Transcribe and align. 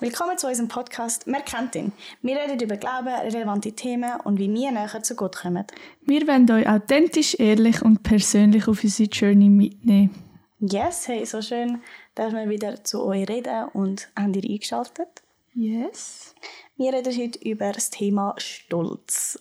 Willkommen 0.00 0.38
zu 0.38 0.46
unserem 0.46 0.68
Podcast 0.68 1.26
«Wer 1.26 1.42
kennt 1.42 1.74
ihn?». 1.74 1.92
Wir 2.22 2.36
reden 2.40 2.58
über 2.58 2.78
Glauben, 2.78 3.08
relevante 3.08 3.72
Themen 3.72 4.18
und 4.22 4.38
wie 4.38 4.50
wir 4.50 4.70
näher 4.72 5.02
zu 5.02 5.14
Gott 5.14 5.36
kommen. 5.36 5.66
Wir 6.00 6.26
wollen 6.26 6.50
euch 6.50 6.66
authentisch, 6.66 7.38
ehrlich 7.38 7.82
und 7.82 8.02
persönlich 8.02 8.66
auf 8.66 8.82
unsere 8.82 9.10
Journey 9.10 9.50
mitnehmen. 9.50 10.14
Yes, 10.58 11.06
hey, 11.06 11.26
so 11.26 11.42
schön, 11.42 11.82
dass 12.14 12.32
wir 12.32 12.48
wieder 12.48 12.82
zu 12.82 13.04
euch 13.04 13.28
reden 13.28 13.68
und 13.74 14.08
haben 14.16 14.32
ihr 14.32 14.50
eingeschaltet. 14.50 15.22
Yes. 15.52 16.34
Wir 16.78 16.94
reden 16.94 17.14
heute 17.14 17.38
über 17.46 17.70
das 17.70 17.90
Thema 17.90 18.34
Stolz. 18.38 19.38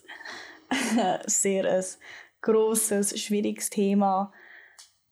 Sehr 1.26 1.74
ein 1.74 1.86
grosses, 2.42 3.18
schwieriges 3.18 3.70
Thema. 3.70 4.34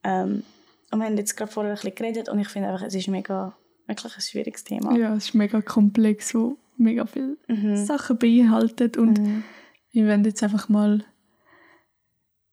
Ähm, 0.04 0.44
und 0.92 1.00
wir 1.00 1.06
haben 1.06 1.18
jetzt 1.18 1.38
gerade 1.38 1.54
vorher 1.54 1.72
ein 1.72 1.76
bisschen 1.76 1.96
geredet 1.96 2.28
und 2.28 2.38
ich 2.38 2.50
finde 2.50 2.68
einfach, 2.68 2.86
es 2.86 2.96
ist 2.96 3.08
mega 3.08 3.56
wirklich 3.88 4.16
ein 4.16 4.22
schwieriges 4.22 4.64
Thema. 4.64 4.96
Ja, 4.96 5.16
es 5.16 5.26
ist 5.26 5.34
mega 5.34 5.62
komplex, 5.62 6.36
wo 6.36 6.58
mega 6.78 7.06
viele 7.06 7.38
mhm. 7.48 7.76
Sachen 7.86 8.18
beinhaltet 8.18 8.98
und 8.98 9.20
mhm. 9.20 9.44
wir 9.92 10.06
werden 10.06 10.26
jetzt 10.26 10.44
einfach 10.44 10.70
mal 10.70 10.94
ein 11.00 11.04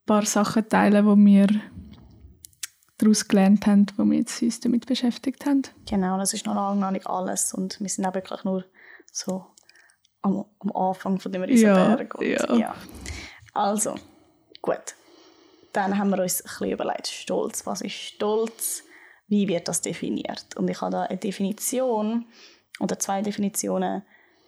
paar 0.06 0.24
Sachen 0.24 0.68
teilen, 0.68 1.04
die 1.04 1.26
wir 1.26 1.48
daraus 2.98 3.28
gelernt 3.28 3.66
haben, 3.66 3.86
wo 3.96 4.04
wir 4.04 4.18
jetzt 4.18 4.40
uns 4.42 4.60
damit 4.60 4.86
beschäftigt 4.86 5.44
haben. 5.46 5.62
Genau, 5.88 6.18
das 6.18 6.32
ist 6.32 6.46
noch 6.46 6.54
lange 6.54 6.80
noch 6.80 6.90
nicht 6.90 7.06
alles 7.06 7.52
und 7.52 7.80
wir 7.80 7.88
sind 7.88 8.06
auch 8.06 8.14
wirklich 8.14 8.44
nur 8.44 8.64
so 9.12 9.46
am, 10.22 10.44
am 10.60 10.72
Anfang 10.72 11.20
von 11.20 11.32
dem 11.32 11.42
Riesenberg. 11.42 12.16
Ja, 12.20 12.26
ja. 12.26 12.54
ja. 12.54 12.74
Also, 13.52 13.94
gut. 14.62 14.94
Dann 15.72 15.98
haben 15.98 16.10
wir 16.10 16.22
uns 16.22 16.40
ein 16.40 16.44
bisschen 16.44 16.70
überlegt, 16.70 17.08
Stolz. 17.08 17.66
Was 17.66 17.80
ist 17.80 17.94
Stolz? 17.94 18.84
Wie 19.34 19.48
wird 19.48 19.66
das 19.66 19.80
definiert? 19.80 20.56
Und 20.56 20.70
ich 20.70 20.80
habe 20.80 20.92
da 20.92 21.02
eine 21.02 21.18
Definition 21.18 22.26
oder 22.78 23.00
zwei 23.00 23.20
Definitionen. 23.20 24.02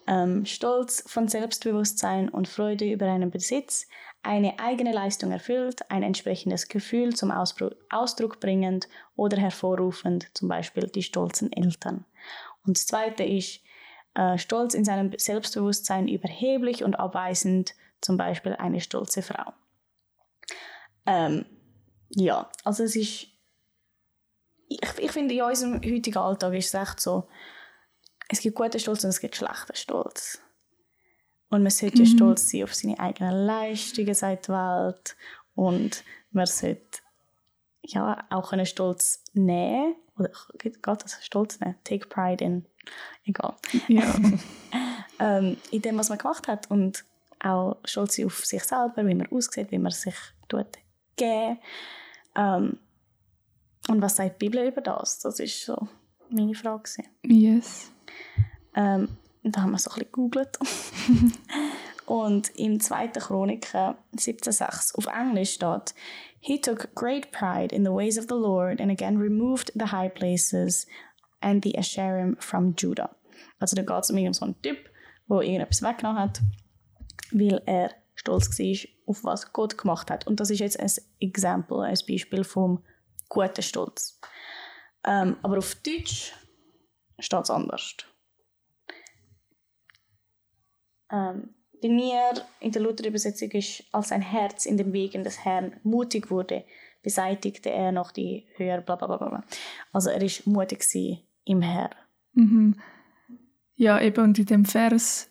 Ähm, 0.06 0.46
Stolz 0.46 1.02
von 1.08 1.26
Selbstbewusstsein 1.26 2.28
und 2.28 2.46
Freude 2.46 2.88
über 2.88 3.06
einen 3.06 3.32
Besitz, 3.32 3.88
eine 4.22 4.60
eigene 4.60 4.92
Leistung 4.92 5.32
erfüllt, 5.32 5.90
ein 5.90 6.04
entsprechendes 6.04 6.68
Gefühl 6.68 7.16
zum 7.16 7.32
Ausdruck 7.32 8.38
bringend 8.38 8.88
oder 9.16 9.36
hervorrufend, 9.36 10.28
zum 10.34 10.48
Beispiel 10.48 10.86
die 10.86 11.02
stolzen 11.02 11.52
Eltern. 11.52 12.04
Und 12.64 12.76
das 12.76 12.86
zweite 12.86 13.24
ist 13.24 13.62
äh, 14.14 14.38
Stolz 14.38 14.74
in 14.74 14.84
seinem 14.84 15.10
Selbstbewusstsein 15.18 16.06
überheblich 16.06 16.84
und 16.84 16.94
abweisend, 16.94 17.74
zum 18.00 18.16
Beispiel 18.16 18.54
eine 18.54 18.80
stolze 18.80 19.22
Frau. 19.22 19.52
Ähm, 21.06 21.44
ja, 22.10 22.48
also 22.62 22.84
es 22.84 22.94
ist 22.94 23.35
ich, 24.68 24.80
ich 24.98 25.12
finde, 25.12 25.34
in 25.34 25.42
unserem 25.42 25.74
heutigen 25.74 26.18
Alltag 26.18 26.54
ist 26.54 26.74
es 26.74 26.80
echt 26.80 27.00
so, 27.00 27.28
es 28.28 28.40
gibt 28.40 28.56
guten 28.56 28.78
Stolz 28.78 29.04
und 29.04 29.10
es 29.10 29.20
gibt 29.20 29.36
schlechten 29.36 29.76
Stolz. 29.76 30.40
Und 31.48 31.62
man 31.62 31.70
sollte 31.70 32.02
mhm. 32.02 32.06
stolz 32.06 32.50
sein 32.50 32.64
auf 32.64 32.74
seine 32.74 32.98
eigenen 32.98 33.46
Leistungen 33.46 34.14
seit 34.14 34.48
der 34.48 34.54
Welt. 34.54 35.16
Und 35.54 36.02
man 36.32 36.46
sollte 36.46 36.98
ja, 37.82 38.26
auch 38.30 38.52
einen 38.52 38.66
Stolz 38.66 39.22
nehmen. 39.32 39.94
Oder 40.18 40.30
geht 40.58 40.78
das 40.82 41.24
Stolz 41.24 41.60
nehmen? 41.60 41.76
Take 41.84 42.08
pride 42.08 42.44
in. 42.44 42.66
Egal. 43.24 43.54
Ja. 43.86 44.14
ähm, 45.20 45.56
in 45.70 45.82
dem, 45.82 45.98
was 45.98 46.08
man 46.08 46.18
gemacht 46.18 46.48
hat. 46.48 46.68
Und 46.70 47.04
auch 47.38 47.76
stolz 47.84 48.16
sein 48.16 48.26
auf 48.26 48.44
sich 48.44 48.64
selber, 48.64 49.06
wie 49.06 49.14
man 49.14 49.28
aussieht, 49.28 49.70
wie 49.70 49.78
man 49.78 49.92
sich 49.92 50.16
tut 50.48 50.66
geben. 51.16 51.58
Ähm, 52.34 52.78
und 53.88 54.02
was 54.02 54.16
sagt 54.16 54.40
die 54.40 54.48
Bibel 54.48 54.66
über 54.66 54.80
das? 54.80 55.20
Das 55.20 55.38
ist 55.40 55.64
so 55.64 55.88
meine 56.30 56.54
Frage. 56.54 57.04
Yes. 57.24 57.92
Ähm, 58.74 59.08
da 59.42 59.62
haben 59.62 59.70
wir 59.70 59.78
so 59.78 59.90
ein 59.90 59.94
bisschen 59.94 60.12
gegoogelt. 60.12 60.58
und 62.06 62.50
im 62.56 62.80
2. 62.80 63.08
Chroniker 63.08 63.96
17,6 64.16 64.96
auf 64.96 65.06
Englisch 65.06 65.54
steht 65.54 65.94
He 66.40 66.60
took 66.60 66.94
great 66.94 67.32
pride 67.32 67.74
in 67.74 67.84
the 67.84 67.90
ways 67.90 68.18
of 68.18 68.26
the 68.28 68.34
Lord 68.34 68.80
and 68.80 68.90
again 68.90 69.18
removed 69.18 69.72
the 69.74 69.86
high 69.86 70.08
places 70.08 70.86
and 71.40 71.64
the 71.64 71.76
Asherim 71.76 72.36
from 72.40 72.74
Judah. 72.76 73.16
Also 73.58 73.74
da 73.74 73.82
geht 73.82 74.04
es 74.04 74.10
um 74.10 74.16
irgendeinen 74.16 74.60
Typ, 74.62 74.78
der 75.28 75.40
irgendetwas 75.40 75.82
weggenommen 75.82 76.22
hat, 76.22 76.40
weil 77.32 77.62
er 77.66 77.90
stolz 78.14 78.58
war 78.58 78.88
auf 79.06 79.24
was 79.24 79.52
Gott 79.52 79.78
gemacht 79.78 80.10
hat. 80.10 80.26
Und 80.26 80.40
das 80.40 80.50
ist 80.50 80.60
jetzt 80.60 80.78
ein 80.78 80.90
Example, 81.20 81.82
ein 81.82 81.98
Beispiel 82.08 82.44
vom 82.44 82.82
guter 83.28 83.62
Stolz. 83.62 84.20
Ähm, 85.04 85.36
aber 85.42 85.58
auf 85.58 85.74
Deutsch 85.76 86.32
steht 87.18 87.42
es 87.42 87.50
anders. 87.50 87.96
Ähm, 91.10 91.54
bei 91.80 91.88
mir 91.88 92.32
in 92.60 92.72
der 92.72 92.82
Luther-Übersetzung 92.82 93.50
ist, 93.50 93.84
als 93.92 94.08
sein 94.08 94.22
Herz 94.22 94.66
in 94.66 94.76
den 94.76 94.92
Wegen 94.92 95.24
des 95.24 95.44
Herrn 95.44 95.78
mutig 95.82 96.30
wurde, 96.30 96.64
beseitigte 97.02 97.70
er 97.70 97.92
noch 97.92 98.10
die 98.10 98.48
höher, 98.56 98.80
bla 98.80 98.96
bla 98.96 99.06
bla. 99.16 99.44
Also 99.92 100.10
er 100.10 100.20
war 100.20 100.52
mutig 100.52 100.84
im 101.44 101.62
Herrn. 101.62 101.94
Mhm. 102.32 102.80
Ja, 103.76 104.00
eben 104.00 104.24
und 104.24 104.38
in 104.38 104.46
dem 104.46 104.64
Vers 104.64 105.30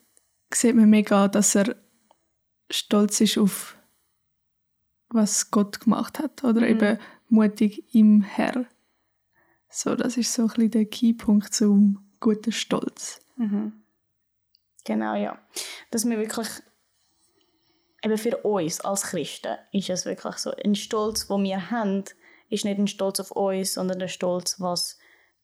sieht 0.54 0.76
man 0.76 0.90
mega, 0.90 1.28
dass 1.28 1.56
er 1.56 1.76
stolz 2.70 3.20
ist 3.22 3.38
auf 3.38 3.78
was 5.10 5.52
Gott 5.52 5.80
gemacht 5.80 6.20
hat. 6.20 6.44
Oder 6.44 6.62
mhm. 6.62 6.68
eben 6.68 7.00
mutig 7.30 7.94
im 7.94 8.22
Herr. 8.22 8.66
So, 9.70 9.96
das 9.96 10.18
ist 10.18 10.34
so 10.34 10.44
ein 10.44 10.48
bisschen 10.48 10.72
der 10.72 10.86
Keypunkt 10.86 11.54
zum 11.54 12.14
guten 12.20 12.52
Stolz. 12.52 13.20
Mhm. 13.36 13.84
Genau, 14.86 15.16
ja. 15.16 15.38
Dass 15.92 16.06
wir 16.06 16.18
wirklich, 16.18 16.48
eben 18.04 18.18
für 18.18 18.38
uns 18.38 18.82
als 18.82 19.04
Christen, 19.04 19.58
ist 19.72 19.90
es 19.90 20.06
wirklich 20.06 20.36
so, 20.38 20.52
ein 20.52 20.76
Stolz, 20.76 21.28
den 21.28 21.44
wir 21.44 21.72
haben, 21.72 22.04
ist 22.50 22.66
nicht 22.66 22.78
ein 22.78 22.88
Stolz 22.88 23.20
auf 23.20 23.32
uns, 23.32 23.74
sondern 23.74 24.02
ein 24.02 24.10
Stolz, 24.10 24.60
was 24.60 24.98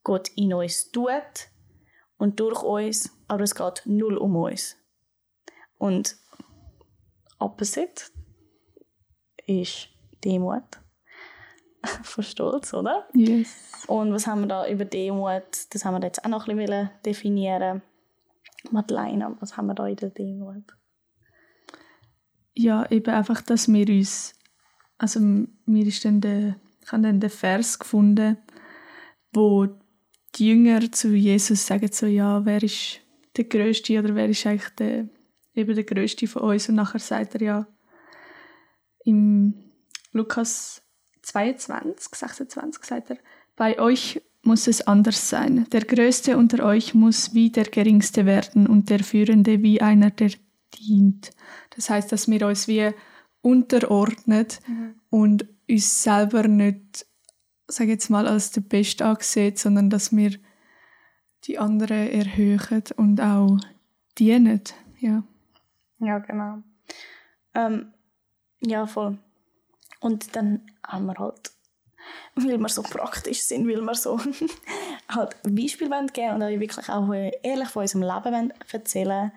Gott 0.04 0.30
in 0.36 0.54
uns 0.54 0.92
tut 0.92 1.50
und 2.18 2.40
durch 2.40 2.62
uns, 2.64 3.12
aber 3.28 3.44
es 3.44 3.56
geht 3.56 3.82
null 3.86 4.18
um 4.18 4.36
uns. 4.36 4.78
Und 5.78 6.16
opposite 7.40 8.06
ist 9.48 9.90
Demut 10.24 10.80
von 12.04 12.24
Stolz, 12.24 12.74
oder? 12.74 13.08
Yes. 13.14 13.86
Und 13.88 14.14
was 14.14 14.28
haben 14.28 14.42
wir 14.42 14.48
da 14.48 14.68
über 14.68 14.86
Demut? 14.86 15.44
Das 15.72 15.86
haben 15.86 15.96
wir 15.96 16.06
jetzt 16.06 16.24
auch 16.24 16.30
noch 16.30 16.48
ein 16.48 16.58
bisschen 16.58 16.90
definieren. 17.06 17.82
Madeleine, 18.70 19.36
was 19.40 19.58
haben 19.58 19.68
wir 19.68 19.74
da 19.74 19.88
in 19.88 19.96
der 19.96 20.10
Demut? 20.10 20.64
Ja, 22.54 22.90
eben 22.92 23.14
einfach, 23.14 23.42
dass 23.42 23.68
wir 23.72 23.88
uns, 23.90 24.36
also 24.98 25.20
mir 25.20 25.86
ist 25.86 26.06
dann 26.06 26.22
der, 26.22 26.56
ich 26.84 26.92
habe 26.92 27.04
dann 27.04 27.20
den 27.20 27.30
Vers 27.30 27.80
gefunden, 27.80 28.38
wo 29.34 29.68
die 30.36 30.50
Jünger 30.50 30.92
zu 30.92 31.10
Jesus 31.10 31.66
sagen 31.66 31.90
so, 31.92 32.06
ja, 32.06 32.46
wer 32.46 32.62
ist 32.62 33.00
der 33.38 33.46
Größte 33.46 34.00
oder 34.00 34.16
wer 34.16 34.30
ist 34.30 34.46
eigentlich 34.46 34.70
der, 34.76 35.08
eben 35.56 35.76
der 35.76 35.84
Größte 35.84 36.28
von 36.28 36.44
uns? 36.44 36.70
Und 36.70 36.76
nachher 36.76 37.00
sagt 37.00 37.36
er 37.36 37.42
ja 37.42 37.68
im 39.04 39.72
Lukas 40.12 40.81
22, 41.22 42.16
26 42.16 42.84
sagt 42.84 43.12
er, 43.12 43.18
bei 43.56 43.80
euch 43.80 44.22
muss 44.44 44.68
es 44.68 44.88
anders 44.88 45.30
sein. 45.30 45.68
Der 45.72 45.82
Größte 45.82 46.38
unter 46.38 46.66
euch 46.66 46.94
muss 46.94 47.34
wie 47.34 47.52
der 47.52 47.66
Geringste 47.66 48.26
werden 48.26 48.68
und 48.68 48.90
der 48.90 49.04
Führende 49.04 49.62
wie 49.62 49.82
einer, 49.82 50.10
der 50.10 50.32
dient. 50.74 51.32
Das 51.76 51.90
heißt, 51.90 52.12
dass 52.12 52.28
wir 52.28 52.48
uns 52.48 52.68
wie 52.68 52.92
unterordnet 53.42 54.60
mhm. 54.68 54.96
und 55.10 55.46
uns 55.70 56.04
selber 56.04 56.48
nicht, 56.48 57.06
sag 57.68 57.88
jetzt 57.88 58.10
mal, 58.10 58.28
als 58.28 58.52
der 58.52 58.62
Beste 58.62 59.06
ansehen, 59.06 59.56
sondern 59.56 59.90
dass 59.90 60.16
wir 60.16 60.32
die 61.46 61.58
anderen 61.58 62.10
erhöhen 62.10 62.84
und 62.98 63.20
auch 63.20 63.58
dienen. 64.18 64.62
Ja, 65.00 65.24
ja 66.00 66.20
genau. 66.20 66.64
Ähm, 67.54 67.94
ja, 68.62 68.86
voll. 68.86 69.18
Und 70.02 70.36
dann 70.36 70.62
haben 70.86 71.06
wir 71.06 71.18
halt, 71.18 71.52
weil 72.36 72.60
wir 72.60 72.70
so 72.70 72.82
praktisch 72.82 73.42
sind, 73.42 73.68
weil 73.68 73.82
wir 73.82 73.96
so 73.96 74.20
halt 75.10 75.36
Beispiele 75.44 76.06
geben 76.12 76.36
und 76.36 76.44
euch 76.44 76.60
wirklich 76.60 76.90
auch 76.90 77.14
ehrlich 77.14 77.70
von 77.70 77.84
unserem 77.84 78.04
Leben 78.04 78.54
erzählen 78.72 79.32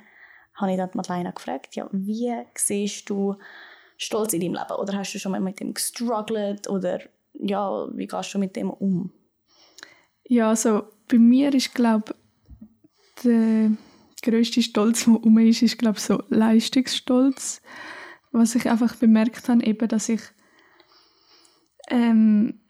habe 0.55 0.71
ich 0.71 0.77
dann 0.77 0.91
Madeleine 0.95 1.33
gefragt, 1.33 1.75
ja, 1.75 1.89
wie 1.93 2.33
siehst 2.55 3.11
du 3.11 3.37
Stolz 3.97 4.33
in 4.33 4.41
deinem 4.41 4.55
Leben? 4.55 4.79
Oder 4.79 4.97
hast 4.97 5.13
du 5.13 5.19
schon 5.19 5.33
mal 5.33 5.41
mit 5.41 5.61
dem 5.61 5.75
gestruggelt? 5.75 6.69
Oder 6.69 7.01
ja, 7.35 7.89
wie 7.93 8.07
gehst 8.07 8.35
du 8.35 8.39
mit 8.39 8.57
dem 8.57 8.71
um? 8.71 9.13
Ja, 10.25 10.51
also 10.51 10.85
bei 11.09 11.19
mir 11.19 11.53
ist, 11.53 11.75
glaube 11.75 12.15
der 13.25 13.71
größte 14.23 14.63
Stolz, 14.63 15.05
der 15.05 15.23
um 15.23 15.39
ist, 15.39 15.63
ist, 15.63 15.79
glaube 15.79 16.01
so 16.01 16.23
Leistungsstolz. 16.29 17.61
Was 18.33 18.55
ich 18.55 18.69
einfach 18.69 18.97
bemerkt 18.97 19.49
habe, 19.49 19.65
eben, 19.65 19.87
dass 19.89 20.09
ich 20.09 20.21
ähm, 21.89 22.61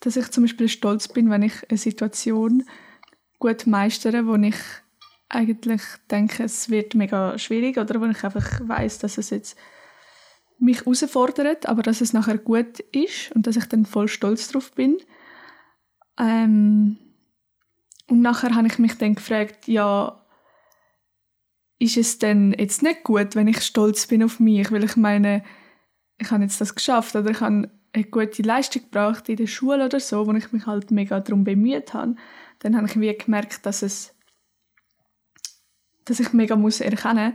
dass 0.00 0.16
ich 0.16 0.30
zum 0.30 0.44
Beispiel 0.44 0.68
stolz 0.68 1.08
bin, 1.08 1.30
wenn 1.30 1.42
ich 1.42 1.68
eine 1.68 1.78
Situation 1.78 2.64
gut 3.38 3.66
meistern, 3.66 4.26
wo 4.26 4.36
ich 4.36 4.56
eigentlich 5.28 5.82
denke, 6.10 6.44
es 6.44 6.70
wird 6.70 6.94
mega 6.94 7.38
schwierig 7.38 7.78
oder 7.78 8.00
wo 8.00 8.06
ich 8.06 8.22
einfach 8.24 8.60
weiß, 8.62 8.98
dass 8.98 9.18
es 9.18 9.30
jetzt 9.30 9.56
mich 10.58 10.80
herausfordert, 10.80 11.66
aber 11.66 11.82
dass 11.82 12.00
es 12.00 12.12
nachher 12.12 12.38
gut 12.38 12.80
ist 12.92 13.32
und 13.32 13.46
dass 13.46 13.56
ich 13.56 13.66
dann 13.66 13.86
voll 13.86 14.08
stolz 14.08 14.48
drauf 14.48 14.72
bin. 14.72 14.98
Ähm, 16.18 16.98
und 18.08 18.20
nachher 18.20 18.54
habe 18.54 18.68
ich 18.68 18.78
mich 18.78 18.96
dann 18.98 19.14
gefragt, 19.14 19.66
ja, 19.66 20.24
ist 21.78 21.96
es 21.96 22.18
denn 22.18 22.54
jetzt 22.56 22.82
nicht 22.82 23.02
gut, 23.02 23.34
wenn 23.34 23.48
ich 23.48 23.62
stolz 23.62 24.06
bin 24.06 24.22
auf 24.22 24.38
mich, 24.38 24.70
weil 24.70 24.84
ich 24.84 24.96
meine, 24.96 25.42
ich 26.18 26.30
habe 26.30 26.42
jetzt 26.42 26.60
das 26.60 26.74
geschafft 26.74 27.16
oder? 27.16 27.30
Ich 27.30 27.40
habe 27.40 27.70
eine 27.92 28.04
gute 28.04 28.42
Leistung 28.42 28.82
gebracht 28.82 29.28
in 29.28 29.36
der 29.36 29.46
Schule 29.46 29.86
oder 29.86 30.00
so, 30.00 30.26
wo 30.26 30.32
ich 30.32 30.52
mich 30.52 30.66
halt 30.66 30.90
mega 30.90 31.20
darum 31.20 31.44
bemüht 31.44 31.94
habe, 31.94 32.16
dann 32.58 32.76
habe 32.76 32.86
ich 32.86 32.98
wie 32.98 33.16
gemerkt, 33.16 33.64
dass 33.66 33.82
es 33.82 34.14
dass 36.04 36.20
ich 36.20 36.34
mega 36.34 36.54
muss 36.54 36.80
erkennen, 36.80 37.34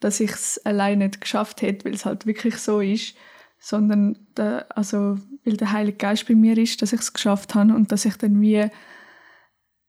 dass 0.00 0.18
ich 0.18 0.32
es 0.32 0.58
allein 0.64 0.98
nicht 0.98 1.20
geschafft 1.20 1.62
hätte, 1.62 1.84
weil 1.84 1.94
es 1.94 2.04
halt 2.04 2.26
wirklich 2.26 2.56
so 2.56 2.80
ist, 2.80 3.14
sondern 3.60 4.18
der, 4.36 4.66
also 4.76 5.18
weil 5.44 5.56
der 5.56 5.70
Heilige 5.70 5.98
Geist 5.98 6.26
bei 6.26 6.34
mir 6.34 6.58
ist, 6.58 6.82
dass 6.82 6.92
ich 6.92 7.00
es 7.00 7.12
geschafft 7.12 7.54
habe 7.54 7.74
und 7.74 7.92
dass 7.92 8.04
ich 8.04 8.16
dann 8.16 8.40
wie 8.40 8.66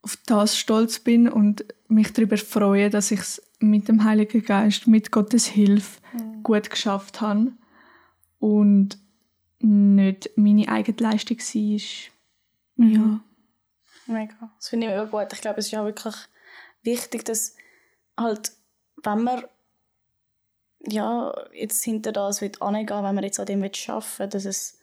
auf 0.01 0.17
das 0.27 0.57
stolz 0.57 0.99
bin 0.99 1.27
und 1.27 1.65
mich 1.87 2.13
darüber 2.13 2.37
freue, 2.37 2.89
dass 2.89 3.09
ich 3.11 3.19
es 3.19 3.41
mit 3.59 3.87
dem 3.87 4.03
Heiligen 4.03 4.43
Geist, 4.43 4.87
mit 4.87 5.11
Gottes 5.11 5.47
Hilfe 5.47 5.99
mhm. 6.13 6.43
gut 6.43 6.69
geschafft 6.69 7.21
habe 7.21 7.51
und 8.39 8.97
nicht 9.59 10.31
meine 10.35 10.67
eigene 10.69 10.97
Leistung 10.97 11.37
war. 11.37 11.81
Mhm. 12.75 12.93
Ja. 12.93 13.19
Mega. 14.07 14.51
Das 14.57 14.69
finde 14.69 14.87
ich 14.87 14.91
mega 14.91 15.05
gut. 15.05 15.33
Ich 15.33 15.41
glaube, 15.41 15.59
es 15.59 15.67
ist 15.67 15.75
auch 15.75 15.85
wirklich 15.85 16.15
wichtig, 16.81 17.25
dass 17.25 17.55
halt, 18.17 18.53
wenn 19.03 19.23
man 19.23 19.43
ja, 20.87 21.33
jetzt 21.53 21.83
hinter 21.83 22.11
das 22.11 22.41
wird 22.41 22.61
angehen, 22.61 23.03
wenn 23.03 23.15
man 23.15 23.23
jetzt 23.23 23.39
an 23.39 23.45
dem 23.45 23.61
arbeiten 23.61 24.19
will, 24.19 24.27
dass 24.27 24.45
es 24.45 24.79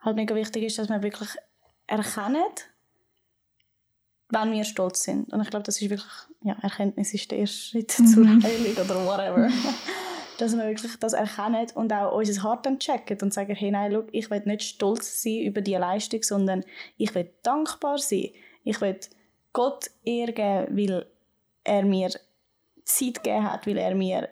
halt 0.00 0.16
mega 0.16 0.34
wichtig 0.34 0.64
ist, 0.64 0.78
dass 0.78 0.88
man 0.88 1.02
wirklich 1.02 1.30
erkennt, 1.86 2.68
wenn 4.28 4.52
wir 4.52 4.64
stolz 4.64 5.02
sind. 5.02 5.32
Und 5.32 5.40
ich 5.40 5.50
glaube, 5.50 5.64
das 5.64 5.80
ist 5.80 5.90
wirklich, 5.90 6.12
ja, 6.42 6.56
Erkenntnis 6.60 7.14
ist 7.14 7.30
der 7.30 7.38
erste 7.38 7.56
Schritt 7.56 7.94
mhm. 7.98 8.06
zur 8.06 8.26
Heilung 8.26 8.76
oder 8.76 9.06
whatever. 9.06 9.50
dass 10.40 10.56
wir 10.56 10.64
wirklich 10.64 10.96
das 10.96 11.12
erkennen 11.12 11.66
und 11.74 11.92
auch 11.92 12.16
unser 12.16 12.42
Hart 12.42 12.66
dann 12.66 12.78
und 13.22 13.34
sagen, 13.34 13.54
hey, 13.54 13.70
nein, 13.70 13.92
look, 13.92 14.08
ich 14.12 14.30
will 14.30 14.42
nicht 14.44 14.62
stolz 14.62 15.22
sein 15.22 15.40
über 15.40 15.60
die 15.60 15.74
Leistung, 15.74 16.22
sondern 16.22 16.64
ich 16.96 17.14
will 17.14 17.30
dankbar 17.42 17.98
sein. 17.98 18.30
Ich 18.64 18.80
will 18.80 18.98
Gott 19.52 19.90
ehren, 20.04 20.76
weil 20.76 21.06
er 21.64 21.84
mir 21.84 22.10
Zeit 22.84 23.22
gegeben 23.22 23.50
hat, 23.50 23.66
weil 23.66 23.78
er 23.78 23.94
mir 23.94 24.28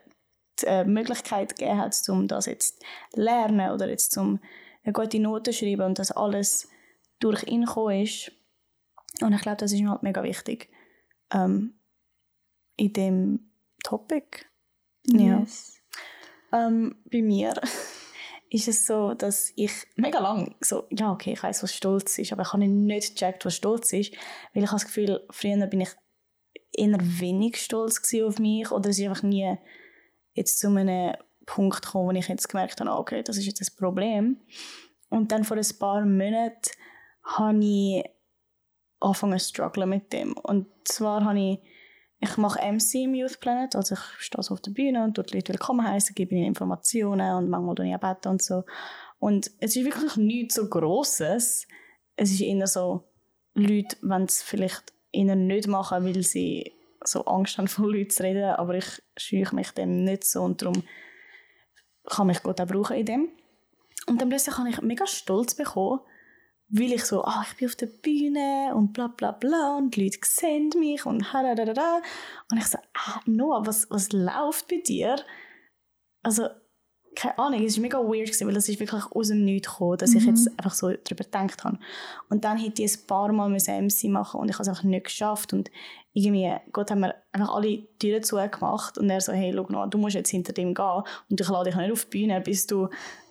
die 0.60 0.66
äh, 0.66 0.84
Möglichkeit 0.84 1.56
gegeben 1.56 1.78
hat, 1.78 1.96
um 2.08 2.28
das 2.28 2.46
jetzt 2.46 2.82
zu 3.12 3.20
lernen 3.20 3.70
oder 3.70 3.88
jetzt 3.88 4.16
um 4.16 4.40
eine 4.84 4.92
gute 4.92 5.20
Note 5.20 5.50
zu 5.50 5.58
schreiben 5.58 5.82
und 5.82 5.98
das 5.98 6.10
alles 6.10 6.68
durch 7.20 7.44
ihn 7.44 7.64
gekommen 7.64 8.02
ist. 8.02 8.32
Und 9.20 9.32
ich 9.32 9.40
glaube, 9.40 9.58
das 9.58 9.72
ist 9.72 9.80
mir 9.80 9.90
halt 9.90 10.02
mega 10.02 10.22
wichtig 10.22 10.70
ähm, 11.32 11.74
in 12.76 12.92
dem 12.92 13.50
Topic. 13.82 14.46
Yes. 15.06 15.77
Ähm, 16.52 16.96
bei 17.10 17.22
mir 17.22 17.54
ist 18.50 18.68
es 18.68 18.86
so, 18.86 19.14
dass 19.14 19.52
ich 19.56 19.72
mega 19.96 20.18
lang 20.18 20.54
so, 20.60 20.86
ja 20.90 21.12
okay, 21.12 21.32
ich 21.32 21.42
weiß, 21.42 21.62
was 21.62 21.74
Stolz 21.74 22.18
ist, 22.18 22.32
aber 22.32 22.42
ich 22.42 22.52
habe 22.52 22.66
nicht 22.66 23.14
gecheckt, 23.14 23.44
was 23.44 23.56
Stolz 23.56 23.92
ist, 23.92 24.12
weil 24.54 24.62
ich 24.62 24.70
habe 24.70 24.80
das 24.80 24.86
Gefühl, 24.86 25.26
früher 25.30 25.66
bin 25.66 25.82
ich 25.82 25.90
eher 26.72 26.98
wenig 27.00 27.56
stolz 27.56 28.00
auf 28.22 28.38
mich 28.38 28.70
oder 28.70 28.90
es 28.90 28.98
ist 28.98 29.06
einfach 29.06 29.22
nie 29.22 29.56
jetzt 30.34 30.60
zu 30.60 30.68
einem 30.68 31.14
Punkt 31.46 31.82
gekommen, 31.82 32.08
wo 32.08 32.18
ich 32.18 32.28
jetzt 32.28 32.48
gemerkt 32.48 32.80
habe, 32.80 32.92
okay, 32.92 33.22
das 33.22 33.36
ist 33.36 33.46
jetzt 33.46 33.60
ein 33.60 33.76
Problem. 33.76 34.40
Und 35.08 35.32
dann 35.32 35.44
vor 35.44 35.56
ein 35.56 35.78
paar 35.78 36.04
Monaten 36.04 36.70
habe 37.24 37.58
ich 37.60 38.04
angefangen 39.00 39.38
zu 39.38 39.48
strugglen 39.48 39.88
mit 39.88 40.12
dem. 40.12 40.36
Und 40.36 40.66
zwar 40.84 41.24
habe 41.24 41.38
ich, 41.38 41.58
ich 42.20 42.36
mache 42.36 42.60
MC 42.60 43.04
im 43.04 43.14
Youth 43.14 43.40
Planet, 43.40 43.76
also 43.76 43.94
ich 43.94 44.24
stehe 44.24 44.42
so 44.42 44.54
auf 44.54 44.60
der 44.60 44.72
Bühne 44.72 45.04
und 45.04 45.16
die 45.16 45.36
Leute 45.36 45.52
willkommen 45.52 45.86
heißen, 45.86 46.14
gebe 46.14 46.34
ihnen 46.34 46.46
Informationen 46.46 47.36
und 47.36 47.48
manchmal 47.48 47.76
tue 47.76 47.88
ich 47.88 47.94
auch 47.94 48.00
beten 48.00 48.28
und 48.28 48.42
so. 48.42 48.64
Und 49.20 49.50
es 49.60 49.76
ist 49.76 49.84
wirklich 49.84 50.16
nichts 50.16 50.56
so 50.56 50.68
Grosses. 50.68 51.66
Es 52.16 52.30
ist 52.30 52.40
eher 52.40 52.66
so, 52.66 53.04
Leute 53.54 53.96
wenn 54.02 54.24
es 54.24 54.42
vielleicht 54.42 54.92
ihnen 55.12 55.46
nicht 55.46 55.68
machen, 55.68 56.04
weil 56.04 56.22
sie 56.22 56.72
so 57.04 57.24
Angst 57.24 57.58
haben, 57.58 57.68
von 57.68 57.86
Leuten 57.86 58.10
zu 58.10 58.24
reden, 58.24 58.44
aber 58.44 58.74
ich 58.74 59.02
scheue 59.16 59.54
mich 59.54 59.70
dem 59.70 60.04
nicht 60.04 60.24
so 60.24 60.42
und 60.42 60.60
darum 60.60 60.82
kann 62.04 62.26
mich 62.26 62.42
Gott 62.42 62.60
auch 62.60 62.66
brauchen 62.66 62.96
in 62.96 63.06
dem. 63.06 63.28
Und 64.08 64.20
dann 64.20 64.28
plötzlich 64.28 64.56
habe 64.58 64.70
ich 64.70 64.80
mega 64.80 65.06
stolz 65.06 65.54
bekommen, 65.54 66.00
weil 66.70 66.92
ich 66.92 67.04
so, 67.04 67.22
ah, 67.24 67.44
ich 67.48 67.56
bin 67.56 67.68
auf 67.68 67.76
der 67.76 67.86
Bühne 67.86 68.72
und 68.74 68.92
bla 68.92 69.08
bla 69.08 69.32
bla 69.32 69.76
und 69.78 69.96
die 69.96 70.04
Leute 70.04 70.18
sehen 70.22 70.70
mich 70.78 71.06
und 71.06 71.24
da 71.32 71.54
da 71.54 71.64
da 71.64 72.00
und 72.50 72.58
ich 72.58 72.66
so, 72.66 72.78
ah, 72.94 73.20
Noah, 73.26 73.66
was, 73.66 73.90
was 73.90 74.12
läuft 74.12 74.68
bei 74.68 74.82
dir? 74.86 75.16
Also 76.22 76.48
keine 77.18 77.38
Ahnung, 77.38 77.64
es 77.64 77.76
war 77.76 77.82
mega 77.82 77.98
weird, 77.98 78.26
gewesen, 78.26 78.46
weil 78.46 78.56
es 78.56 78.68
ist 78.68 78.78
wirklich 78.78 79.04
aus 79.10 79.28
dem 79.28 79.44
Nichts 79.44 79.68
gekommen, 79.68 79.98
dass 79.98 80.10
mhm. 80.10 80.18
ich 80.18 80.26
jetzt 80.26 80.48
einfach 80.50 80.72
so 80.72 80.88
darüber 80.88 81.24
gedacht 81.24 81.64
habe. 81.64 81.78
Und 82.28 82.44
dann 82.44 82.58
hätte 82.58 82.82
ich 82.82 82.96
ein 82.96 83.06
paar 83.06 83.32
Mal 83.32 83.48
MC 83.48 84.04
machen 84.04 84.40
und 84.40 84.48
ich 84.48 84.54
habe 84.54 84.62
es 84.62 84.68
einfach 84.68 84.84
nicht 84.84 85.04
geschafft 85.04 85.52
und 85.52 85.68
irgendwie, 86.12 86.54
Gott 86.72 86.90
hat 86.90 86.98
mir 86.98 87.14
einfach 87.32 87.54
alle 87.54 87.88
Türen 87.98 88.22
zugemacht 88.22 88.98
und 88.98 89.10
er 89.10 89.20
so, 89.20 89.32
hey, 89.32 89.52
schau 89.52 89.66
noch, 89.68 89.90
du 89.90 89.98
musst 89.98 90.14
jetzt 90.14 90.30
hinter 90.30 90.52
dem 90.52 90.74
gehen 90.74 91.02
und 91.28 91.40
ich 91.40 91.48
lade 91.48 91.70
dich 91.70 91.78
nicht 91.78 91.92
auf 91.92 92.04
die 92.04 92.18
Bühne, 92.18 92.40
bis 92.40 92.66
du 92.66 92.88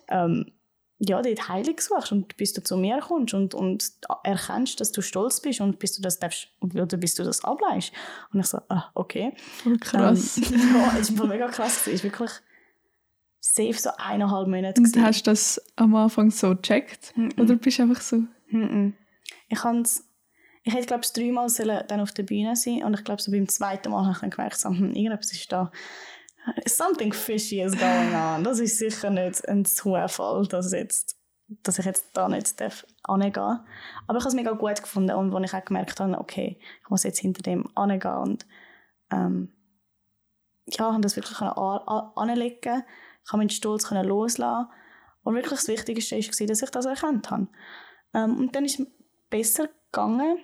ähm, 0.08 0.52
ja, 1.00 1.22
dort 1.22 1.48
Heilung 1.48 1.78
suchst 1.78 2.12
und 2.12 2.36
bis 2.36 2.52
du 2.52 2.62
zu 2.62 2.76
mir 2.76 2.98
kommst 2.98 3.34
und, 3.34 3.54
und 3.54 3.92
erkennst, 4.24 4.80
dass 4.80 4.90
du 4.90 5.00
stolz 5.00 5.40
bist 5.40 5.60
und 5.60 5.78
bis 5.78 5.94
du 5.94 6.02
das 6.02 6.18
darfst, 6.18 6.48
oder 6.60 6.96
bis 6.96 7.14
du 7.14 7.22
das 7.22 7.44
ableist. 7.44 7.92
Und 8.32 8.40
ich 8.40 8.46
so, 8.46 8.58
ah, 8.68 8.90
okay. 8.94 9.32
Krass. 9.80 10.38
Ähm, 10.38 10.60
ja, 10.74 10.96
es 10.98 11.16
war 11.16 11.26
mega 11.26 11.48
krass. 11.48 11.86
Es 11.86 11.94
ist 11.94 12.04
wirklich 12.04 12.30
safe 13.38 13.74
so 13.74 13.90
eineinhalb 13.96 14.48
Monate. 14.48 14.80
Und 14.80 14.96
hast 15.00 15.26
du 15.26 15.30
das 15.30 15.62
am 15.76 15.94
Anfang 15.94 16.30
so 16.30 16.56
gecheckt? 16.56 17.12
Mm 17.16 17.28
-mm. 17.28 17.42
Oder 17.42 17.54
bist 17.54 17.78
du 17.78 17.82
einfach 17.82 18.00
so? 18.00 18.16
Mm 18.50 18.94
ich 19.48 19.64
habe 19.64 19.82
ich 20.64 20.74
hätte 20.74 20.86
glaube 20.86 21.02
ich 21.04 21.12
dreimal 21.12 21.48
dann 21.88 22.00
auf 22.00 22.12
der 22.12 22.24
Bühne 22.24 22.54
sein 22.56 22.82
und 22.82 22.94
ich 22.94 23.04
glaube 23.04 23.22
so 23.22 23.30
beim 23.30 23.48
zweiten 23.48 23.90
Mal 23.90 24.04
habe 24.04 24.12
ich 24.12 24.20
dann 24.20 24.30
gemerkt, 24.30 24.58
so, 24.58 24.68
hm, 24.68 24.92
irgendetwas 24.92 25.32
ist 25.32 25.50
da, 25.50 25.72
something 26.66 27.12
fishy 27.12 27.60
is 27.62 27.76
going 27.76 28.14
on. 28.14 28.44
Das 28.44 28.58
ist 28.60 28.78
sicher 28.78 29.10
nicht 29.10 29.46
ein 29.48 29.64
Zufall, 29.64 30.46
dass, 30.46 30.72
jetzt, 30.72 31.16
dass 31.62 31.78
ich 31.78 31.84
jetzt 31.84 32.10
da 32.14 32.28
nicht 32.28 32.60
darf 32.60 32.86
Aber 33.02 33.18
ich 33.28 34.24
habe 34.24 34.28
es 34.28 34.34
mega 34.34 34.52
gut 34.52 34.82
gefunden 34.82 35.14
und 35.14 35.34
als 35.34 35.52
ich 35.52 35.58
auch 35.58 35.64
gemerkt 35.64 36.00
habe, 36.00 36.18
okay, 36.18 36.58
ich 36.82 36.90
muss 36.90 37.04
jetzt 37.04 37.18
hinter 37.20 37.42
dem 37.42 37.68
angehen 37.76 38.16
und 38.16 38.46
ähm, 39.10 39.52
ja, 40.66 40.92
habe 40.92 41.00
das 41.00 41.16
wirklich 41.16 41.40
anlegen 41.40 42.82
ich 43.28 43.32
habe 43.32 43.40
meinen 43.40 43.50
Stolz 43.50 43.90
loslassen 43.90 44.68
Und 45.22 45.34
wirklich 45.34 45.60
das 45.60 45.68
Wichtigste 45.68 46.16
war, 46.16 46.46
dass 46.46 46.62
ich 46.62 46.70
das 46.70 46.86
erkannt 46.86 47.30
habe. 47.30 47.48
Ähm, 48.14 48.38
und 48.38 48.56
dann 48.56 48.64
ist 48.64 48.80
es 48.80 48.86
besser 49.28 49.68
gegangen. 49.92 50.38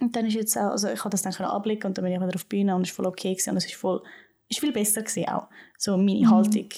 Und 0.00 0.14
dann 0.14 0.26
ist 0.26 0.34
jetzt 0.34 0.58
auch, 0.58 0.72
also 0.72 0.88
ich 0.90 1.00
habe 1.00 1.08
das 1.08 1.22
dann 1.22 1.32
ablicken 1.34 1.86
und 1.86 1.96
dann 1.96 2.04
bin 2.04 2.12
ich 2.12 2.20
wieder 2.20 2.34
auf 2.34 2.44
die 2.44 2.56
Bühne 2.56 2.76
und 2.76 2.82
es 2.82 2.90
war 2.90 3.04
voll 3.04 3.06
okay 3.06 3.32
gewesen, 3.32 3.50
und 3.50 3.56
es 3.56 3.64
ist 3.64 3.76
voll, 3.76 4.02
ist 4.48 4.60
viel 4.60 4.72
besser 4.72 5.02
gewesen 5.02 5.28
auch. 5.28 5.48
So 5.78 5.96
meine 5.96 6.26
mhm. 6.26 6.30
Haltung 6.30 6.68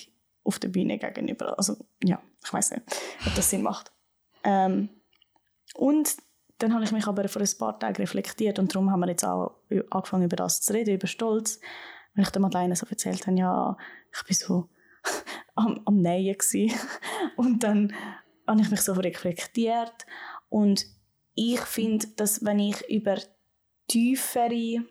auf 0.45 0.59
der 0.59 0.69
Bühne 0.69 0.99
gegenüber. 0.99 1.59
Also 1.59 1.77
ja, 2.03 2.21
ich 2.45 2.53
weiß 2.53 2.73
nicht, 2.73 2.83
ob 3.27 3.35
das 3.35 3.51
Sinn 3.51 3.63
macht. 3.63 3.93
Ähm, 4.45 4.89
und 5.75 6.17
dann 6.59 6.73
habe 6.73 6.85
ich 6.85 6.93
mich 6.93 7.07
aber 7.07 7.29
vor 7.29 7.43
ein 7.43 7.59
paar 7.59 7.79
Tagen 7.79 7.97
reflektiert 7.97 8.59
und 8.59 8.75
darum 8.75 8.91
haben 8.91 9.01
wir 9.01 9.09
jetzt 9.09 9.25
auch 9.25 9.57
angefangen 9.91 10.25
über 10.25 10.37
das 10.37 10.63
zu 10.63 10.73
reden, 10.73 10.95
über 10.95 11.07
Stolz. 11.07 11.61
Und 12.15 12.23
ich 12.23 12.31
der 12.31 12.41
Madeleine 12.41 12.77
so 12.77 12.87
erzählt 12.87 13.27
habe, 13.27 13.39
ja, 13.39 13.77
ich 14.15 14.25
bin 14.25 14.37
so 14.37 14.69
am, 15.55 15.83
am 15.85 16.01
Nähen 16.01 16.37
Und 17.37 17.63
dann 17.63 17.93
habe 18.47 18.63
ich 18.63 18.71
mich 18.71 18.81
so 18.81 18.93
reflektiert 18.93 20.07
und 20.49 20.87
ich 21.35 21.61
finde, 21.61 22.07
dass 22.17 22.45
wenn 22.45 22.61
ich 22.61 22.89
über 22.89 23.19
tiefere 23.89 24.85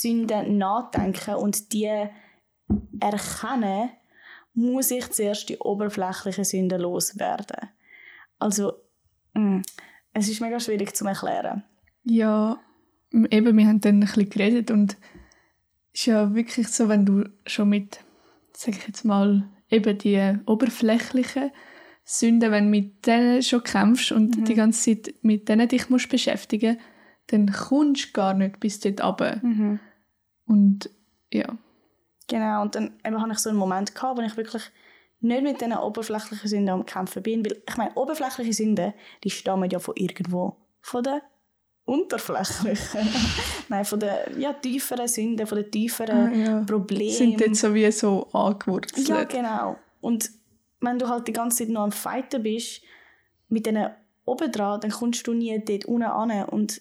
Sünden 0.00 0.58
nachdenke 0.58 1.36
und 1.36 1.72
die 1.72 2.08
erkenne, 3.00 3.90
muss 4.54 4.90
ich 4.90 5.10
zuerst 5.10 5.48
die 5.48 5.58
oberflächlichen 5.58 6.44
Sünden 6.44 6.80
loswerden. 6.80 7.70
Also, 8.38 8.72
mh, 9.34 9.58
mm, 9.58 9.62
es 10.14 10.28
ist 10.28 10.40
mega 10.40 10.60
schwierig 10.60 10.94
zu 10.94 11.06
erklären. 11.06 11.64
Ja, 12.04 12.60
eben, 13.30 13.56
wir 13.56 13.66
haben 13.66 13.80
dann 13.80 13.96
ein 13.96 14.00
bisschen 14.00 14.28
geredet 14.28 14.70
und 14.70 14.96
es 15.92 16.00
ist 16.00 16.06
ja 16.06 16.34
wirklich 16.34 16.68
so, 16.68 16.88
wenn 16.88 17.06
du 17.06 17.24
schon 17.46 17.68
mit 17.68 18.00
sage 18.56 18.78
ich 18.78 18.86
jetzt 18.86 19.04
mal, 19.04 19.48
eben 19.68 19.98
die 19.98 20.38
oberflächlichen 20.46 21.50
Sünden, 22.04 22.50
wenn 22.50 22.64
du 22.64 22.70
mit 22.70 23.06
denen 23.06 23.42
schon 23.42 23.62
kämpfst 23.62 24.12
und 24.12 24.36
mhm. 24.36 24.44
die 24.44 24.54
ganze 24.54 24.96
Zeit 24.96 25.14
mit 25.22 25.48
denen 25.48 25.68
dich 25.68 25.88
musst 25.88 26.08
beschäftigen 26.08 26.78
dann 27.28 27.50
kommst 27.50 28.08
du 28.08 28.12
gar 28.12 28.34
nicht 28.34 28.60
bis 28.60 28.80
dort 28.80 29.02
runter. 29.02 29.40
Mhm. 29.42 29.80
Und 30.46 30.90
ja. 31.32 31.56
Genau, 32.28 32.62
und 32.62 32.74
dann 32.74 32.98
eben 33.04 33.20
habe 33.20 33.32
ich 33.32 33.38
so 33.38 33.50
einen 33.50 33.58
Moment 33.58 33.94
gehabt, 33.94 34.18
wo 34.18 34.22
ich 34.22 34.36
wirklich 34.36 34.62
nicht 35.20 35.42
mit 35.42 35.60
diesen 35.60 35.74
oberflächlichen 35.74 36.48
Sünden 36.48 36.68
am 36.70 36.86
Kämpfen 36.86 37.22
bin. 37.22 37.44
Weil, 37.44 37.62
ich 37.68 37.76
meine, 37.76 37.94
oberflächliche 37.94 38.52
Sünden, 38.52 38.92
die 39.22 39.30
stammen 39.30 39.70
ja 39.70 39.78
von 39.78 39.94
irgendwo. 39.96 40.56
Von 40.80 41.04
den 41.04 41.20
unterflächlichen. 41.84 43.08
Nein, 43.68 43.84
von 43.84 44.00
den 44.00 44.40
ja, 44.40 44.52
tieferen 44.52 45.08
Sünden, 45.08 45.46
von 45.46 45.58
den 45.58 45.70
tieferen 45.70 46.16
Ah, 46.16 46.32
ja. 46.32 46.64
Problemen. 46.64 47.12
Sind 47.12 47.40
dort 47.40 47.56
so 47.56 47.74
wie 47.74 47.90
so 47.92 48.28
angewurzelt. 48.32 49.08
Ja, 49.08 49.24
genau. 49.24 49.76
Und 50.00 50.30
wenn 50.80 50.98
du 50.98 51.08
halt 51.08 51.28
die 51.28 51.32
ganze 51.32 51.58
Zeit 51.58 51.68
noch 51.68 51.82
am 51.82 51.92
Fighten 51.92 52.42
bist, 52.42 52.82
mit 53.48 53.66
denen 53.66 53.90
oben 54.24 54.50
dran, 54.50 54.80
dann 54.80 54.90
kommst 54.90 55.26
du 55.26 55.34
nie 55.34 55.62
dort 55.64 55.84
unten 55.84 56.04
an. 56.04 56.44
Und 56.46 56.80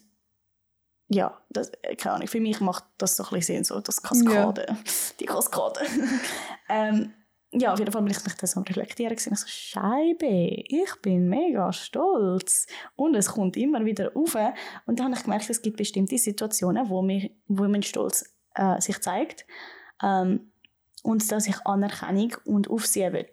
ja, 1.13 1.37
das, 1.49 1.71
äh, 1.81 1.95
keine 1.95 2.15
Ahnung, 2.15 2.27
für 2.27 2.39
mich 2.39 2.61
macht 2.61 2.85
das 2.97 3.17
so 3.17 3.23
ein 3.23 3.29
bisschen 3.31 3.57
Sinn, 3.57 3.63
so 3.65 3.81
das 3.81 4.01
Kaskade, 4.01 4.77
die 5.19 5.25
Kaskade. 5.25 5.81
ähm, 6.69 7.13
ja, 7.53 7.73
auf 7.73 7.79
jeden 7.79 7.91
Fall 7.91 8.01
bin 8.01 8.11
ich 8.11 8.23
mich 8.23 8.33
dann 8.33 8.47
so 8.47 8.61
am 8.61 8.63
Reflektieren 8.63 9.13
gewesen. 9.13 9.33
Ich 9.33 9.39
so, 9.39 9.47
Scheibe, 9.47 10.25
ich 10.25 10.95
bin 11.01 11.27
mega 11.27 11.73
stolz. 11.73 12.65
Und 12.95 13.13
es 13.13 13.27
kommt 13.27 13.57
immer 13.57 13.83
wieder 13.83 14.11
auf. 14.15 14.37
Und 14.85 14.99
dann 14.99 15.07
habe 15.07 15.15
ich 15.15 15.23
gemerkt, 15.23 15.49
es 15.49 15.61
gibt 15.61 15.75
bestimmte 15.75 16.17
Situationen, 16.17 16.87
wo, 16.87 17.01
mir, 17.01 17.29
wo 17.47 17.67
mein 17.67 17.83
Stolz 17.83 18.33
äh, 18.55 18.79
sich 18.79 19.01
zeigt. 19.01 19.45
Ähm, 20.01 20.51
und 21.03 21.29
dass 21.29 21.45
ich 21.45 21.65
Anerkennung 21.65 22.37
und 22.45 22.69
Aufsehen 22.69 23.11
will. 23.11 23.27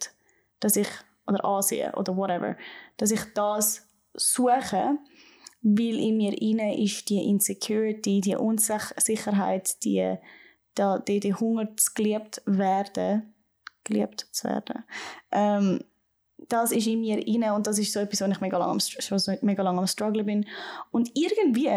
Dass 0.59 0.75
ich, 0.75 0.89
oder 1.29 1.45
Ansehen 1.45 1.95
oder 1.95 2.17
whatever, 2.17 2.57
dass 2.97 3.13
ich 3.13 3.21
das 3.35 3.87
suche, 4.15 4.99
weil 5.63 5.99
in 5.99 6.17
mir 6.17 6.41
inne 6.41 6.81
ist 6.83 7.09
die 7.09 7.29
Insecurity, 7.29 8.21
die 8.21 8.37
Unsicherheit, 8.37 9.83
die, 9.85 10.17
die, 10.77 10.97
die, 11.07 11.21
die 11.21 11.35
Hunger 11.35 11.77
zu 11.77 11.93
geliebt 11.95 12.43
werden, 12.47 13.35
geliebt 13.85 14.29
zu 14.33 14.49
werden. 14.49 14.85
Ähm, 15.33 15.81
das 16.49 16.73
ist 16.73 16.87
in 16.87 17.01
mir 17.01 17.27
inne 17.27 17.53
und 17.55 17.67
das 17.67 17.79
ist 17.79 17.93
so 17.93 18.01
etwas, 18.01 18.21
wo 18.21 18.27
ich 18.27 18.41
mega 18.41 18.57
lange 18.59 18.73
am, 18.73 18.81
schon 18.81 19.19
so 19.19 19.33
mega 19.43 19.63
lange 19.63 19.81
am 19.81 19.87
Struggle 19.87 20.25
bin. 20.25 20.47
Und 20.91 21.11
irgendwie 21.15 21.71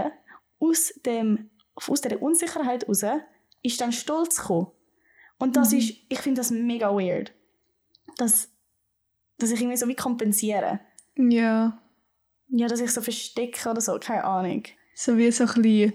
aus, 0.59 0.93
dem, 1.05 1.49
aus 1.75 2.01
dieser 2.01 2.21
Unsicherheit 2.21 2.83
heraus 2.83 3.03
ist 3.63 3.81
dann 3.81 3.91
Stolz 3.91 4.37
gekommen. 4.39 4.67
Und 5.39 5.55
das 5.55 5.71
Mhm. 5.71 5.77
ist, 5.79 5.93
ich 6.07 6.19
finde 6.19 6.39
das 6.41 6.51
mega 6.51 6.93
weird. 6.93 7.33
Dass, 8.17 8.49
dass 9.39 9.51
ich 9.51 9.59
irgendwie 9.59 9.77
so 9.77 9.87
wie 9.87 9.95
kompensiere. 9.95 10.79
Ja. 11.17 11.81
Ja, 12.51 12.67
dass 12.67 12.81
ich 12.81 12.91
so 12.91 13.01
verstecke 13.01 13.69
oder 13.69 13.81
so, 13.81 13.97
keine 13.99 14.23
Ahnung. 14.23 14.63
So 14.93 15.17
wie 15.17 15.31
so 15.31 15.45
ein 15.45 15.61
bisschen 15.61 15.93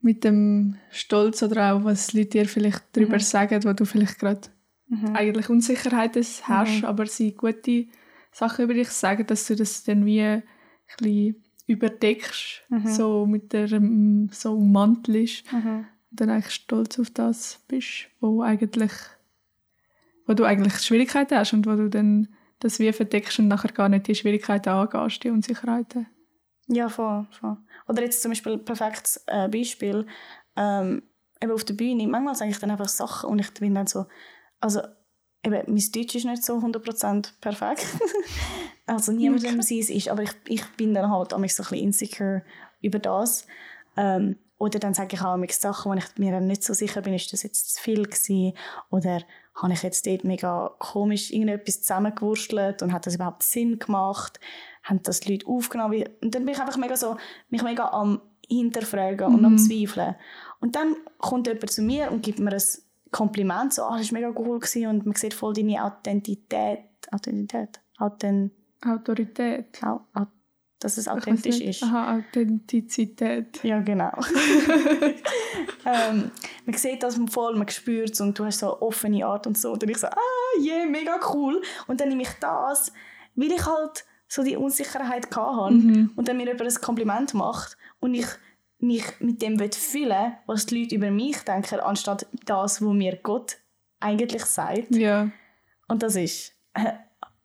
mit 0.00 0.24
dem 0.24 0.76
Stolz 0.90 1.42
oder 1.42 1.72
auch, 1.74 1.84
was 1.84 2.12
Leute 2.12 2.28
dir 2.30 2.46
vielleicht 2.46 2.84
darüber 2.92 3.16
Mhm. 3.16 3.20
sagen, 3.20 3.64
wo 3.64 3.72
du 3.72 3.84
vielleicht 3.84 4.18
gerade 4.18 4.48
eigentlich 5.14 5.48
Unsicherheiten 5.48 6.24
hast, 6.42 6.84
aber 6.84 7.06
sie 7.06 7.34
gute 7.34 7.86
Sachen 8.32 8.64
über 8.64 8.74
dich 8.74 8.88
sagen, 8.90 9.26
dass 9.26 9.46
du 9.46 9.54
das 9.56 9.84
dann 9.84 10.06
wie 10.06 10.22
ein 10.22 10.42
bisschen 10.98 11.42
überdeckst, 11.66 12.62
Mhm. 12.68 12.86
so 12.86 13.26
mit 13.26 13.52
der 13.52 13.70
ähm, 13.72 14.30
so 14.32 14.54
ummantelst 14.54 15.44
Mhm. 15.52 15.86
und 16.10 16.20
dann 16.20 16.30
eigentlich 16.30 16.54
stolz 16.54 16.98
auf 16.98 17.10
das 17.10 17.60
bist, 17.68 18.06
wo 18.20 18.42
eigentlich 18.42 18.92
wo 20.26 20.34
du 20.34 20.44
eigentlich 20.44 20.74
Schwierigkeiten 20.80 21.36
hast 21.38 21.54
und 21.54 21.66
wo 21.66 21.74
du 21.74 21.88
dann 21.88 22.28
das 22.60 22.78
wie 22.78 22.92
verdeckst 22.92 23.38
und 23.38 23.48
nachher 23.48 23.72
gar 23.72 23.88
nicht 23.88 24.06
die 24.06 24.14
Schwierigkeiten 24.14 24.70
angehst, 24.70 25.22
die 25.22 25.30
Unsicherheiten. 25.30 26.06
Ja, 26.66 26.88
voll, 26.88 27.26
voll. 27.30 27.56
Oder 27.86 28.02
jetzt 28.02 28.22
zum 28.22 28.30
Beispiel 28.30 28.52
ein 28.54 28.64
perfektes 28.64 29.22
äh, 29.26 29.48
Beispiel. 29.48 30.06
Ähm, 30.56 31.02
eben 31.40 31.52
auf 31.52 31.64
der 31.64 31.74
Bühne, 31.74 32.06
manchmal 32.06 32.34
sage 32.34 32.50
ich 32.50 32.58
dann 32.58 32.70
einfach 32.70 32.88
Sachen 32.88 33.30
und 33.30 33.38
ich 33.38 33.52
bin 33.54 33.74
dann 33.74 33.86
so, 33.86 34.06
also 34.60 34.80
eben, 35.42 35.62
mein 35.66 35.92
Deutsch 35.92 36.14
ist 36.14 36.24
nicht 36.24 36.44
so 36.44 36.58
100% 36.58 37.32
perfekt. 37.40 37.86
also 38.86 39.12
niemandem 39.12 39.60
okay. 39.60 39.80
es 39.80 39.90
ist, 39.90 40.08
aber 40.08 40.24
ich, 40.24 40.32
ich 40.46 40.64
bin 40.76 40.94
dann 40.94 41.10
halt 41.10 41.28
auch 41.28 41.30
so 41.30 41.36
ein 41.36 41.42
bisschen 41.42 41.78
insecure 41.78 42.42
über 42.82 42.98
das. 42.98 43.46
Ähm, 43.96 44.36
oder 44.58 44.80
dann 44.80 44.94
sage 44.94 45.14
ich 45.14 45.20
auch 45.20 45.36
manchmal 45.36 45.72
Sachen, 45.72 45.92
wo 45.92 45.94
ich 45.94 46.18
mir 46.18 46.32
dann 46.32 46.46
nicht 46.46 46.64
so 46.64 46.74
sicher 46.74 47.00
bin, 47.00 47.14
ist 47.14 47.32
das 47.32 47.44
jetzt 47.44 47.74
zu 47.74 47.82
viel 47.82 48.02
gewesen? 48.02 48.54
Oder 48.90 49.22
habe 49.60 49.72
ich 49.72 49.82
jetzt 49.82 50.06
dort 50.06 50.24
mega 50.24 50.70
komisch 50.78 51.30
irgendetwas 51.32 51.80
zusammengewurstelt 51.82 52.82
und 52.82 52.92
hat 52.92 53.06
das 53.06 53.14
überhaupt 53.16 53.42
Sinn 53.42 53.78
gemacht? 53.78 54.38
Haben 54.84 55.02
das 55.02 55.20
die 55.20 55.32
Leute 55.32 55.46
aufgenommen? 55.46 56.04
Und 56.22 56.34
dann 56.34 56.44
bin 56.44 56.54
ich 56.54 56.60
einfach 56.60 56.76
mega 56.76 56.96
so, 56.96 57.16
mich 57.50 57.62
mega 57.62 57.88
am 57.90 58.20
hinterfragen 58.48 59.26
und 59.26 59.40
Mhm. 59.40 59.44
am 59.44 59.58
zweifeln. 59.58 60.14
Und 60.60 60.74
dann 60.76 60.96
kommt 61.18 61.46
jemand 61.46 61.70
zu 61.70 61.82
mir 61.82 62.10
und 62.10 62.22
gibt 62.22 62.38
mir 62.38 62.52
ein 62.52 62.62
Kompliment, 63.10 63.74
so, 63.74 63.82
ah, 63.82 63.98
das 63.98 64.12
war 64.12 64.20
mega 64.20 64.32
cool 64.40 64.58
gewesen 64.58 64.86
und 64.86 65.06
man 65.06 65.14
sieht 65.16 65.34
voll 65.34 65.52
deine 65.54 65.82
Authentität, 65.84 66.80
Authentität, 67.10 67.80
Authent, 67.98 68.52
Autorität. 68.86 69.82
au, 69.82 70.00
au, 70.14 70.26
dass 70.80 70.96
es 70.96 71.08
authentisch 71.08 71.60
ist. 71.60 71.82
Aha, 71.82 72.18
Authentizität. 72.18 73.62
Ja, 73.64 73.80
genau. 73.80 74.12
ähm, 75.84 76.30
man 76.64 76.76
sieht 76.76 77.02
das 77.02 77.18
voll, 77.30 77.56
man 77.56 77.68
spürt 77.68 78.10
es 78.12 78.20
und 78.20 78.38
du 78.38 78.44
hast 78.44 78.60
so 78.60 78.72
eine 78.72 78.82
offene 78.82 79.26
Art 79.26 79.46
und 79.46 79.58
so. 79.58 79.72
Und 79.72 79.82
dann 79.82 79.90
ich 79.90 79.98
so, 79.98 80.06
ah, 80.06 80.60
yeah, 80.60 80.86
mega 80.86 81.18
cool. 81.32 81.60
Und 81.88 82.00
dann 82.00 82.08
nehme 82.08 82.22
ich 82.22 82.32
das, 82.40 82.92
weil 83.34 83.52
ich 83.52 83.66
halt 83.66 84.04
so 84.28 84.42
die 84.44 84.56
Unsicherheit 84.56 85.34
hatte 85.34 85.74
Mhm. 85.74 86.12
und 86.14 86.28
dann 86.28 86.36
mir 86.36 86.46
jemand 86.46 86.62
ein 86.62 86.80
Kompliment 86.80 87.34
macht 87.34 87.76
und 87.98 88.14
ich 88.14 88.26
mich 88.78 89.04
mit 89.18 89.42
dem 89.42 89.58
fühlen 89.58 90.10
will, 90.10 90.32
was 90.46 90.66
die 90.66 90.82
Leute 90.82 90.94
über 90.94 91.10
mich 91.10 91.38
denken, 91.38 91.80
anstatt 91.80 92.26
das, 92.44 92.80
was 92.80 92.92
mir 92.92 93.16
Gott 93.16 93.56
eigentlich 93.98 94.44
sagt. 94.44 94.94
Ja. 94.94 95.30
Und 95.88 96.02
das 96.02 96.14
ist 96.14 96.52
äh, 96.74 96.92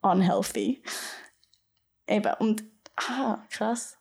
unhealthy. 0.02 0.84
Eben, 2.08 2.34
und 2.40 2.64
ah, 2.96 3.40
krass. 3.50 3.98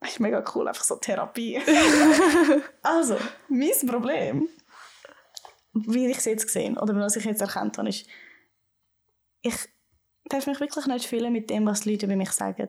Das 0.00 0.12
ist 0.12 0.20
mega 0.20 0.42
cool, 0.54 0.66
einfach 0.66 0.84
so 0.84 0.96
Therapie. 0.96 1.58
also, 2.82 3.16
mein 3.48 3.86
Problem, 3.86 4.48
wie 5.72 6.06
ich 6.06 6.18
es 6.18 6.24
jetzt 6.24 6.46
gesehen 6.46 6.78
oder 6.78 6.94
was 6.96 7.16
ich 7.16 7.24
jetzt 7.24 7.42
erkannt 7.42 7.76
habe, 7.78 7.88
ist, 7.90 8.06
ich 9.42 9.54
darf 10.24 10.46
mich 10.46 10.60
wirklich 10.60 10.86
nicht 10.86 11.06
fühlen 11.06 11.32
mit 11.32 11.50
dem, 11.50 11.66
was 11.66 11.82
die 11.82 11.90
Leute 11.92 12.06
über 12.06 12.16
mich 12.16 12.30
sagen, 12.30 12.68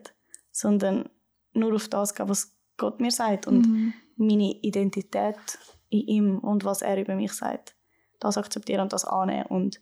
sondern 0.50 1.08
nur 1.52 1.74
auf 1.74 1.88
das 1.88 2.14
gehen, 2.14 2.28
was 2.28 2.54
Gott 2.76 3.00
mir 3.00 3.10
sagt 3.10 3.46
und 3.46 3.66
Mhm. 3.66 3.94
meine 4.16 4.60
Identität 4.62 5.58
in 5.88 6.00
ihm 6.00 6.38
und 6.38 6.64
was 6.64 6.82
er 6.82 6.98
über 7.00 7.14
mich 7.14 7.32
sagt. 7.32 7.76
Das 8.20 8.36
akzeptieren 8.38 8.82
und 8.82 8.92
das 8.92 9.04
annehmen 9.04 9.46
und 9.46 9.80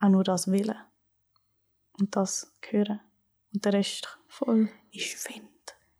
auch 0.00 0.08
nur 0.08 0.24
das 0.24 0.50
willen. 0.50 0.78
Und 1.98 2.16
das 2.16 2.56
hören. 2.68 3.00
Und 3.52 3.64
der 3.64 3.72
Rest 3.72 4.18
Voll. 4.28 4.68
ist 4.92 5.28
Wind. 5.28 5.46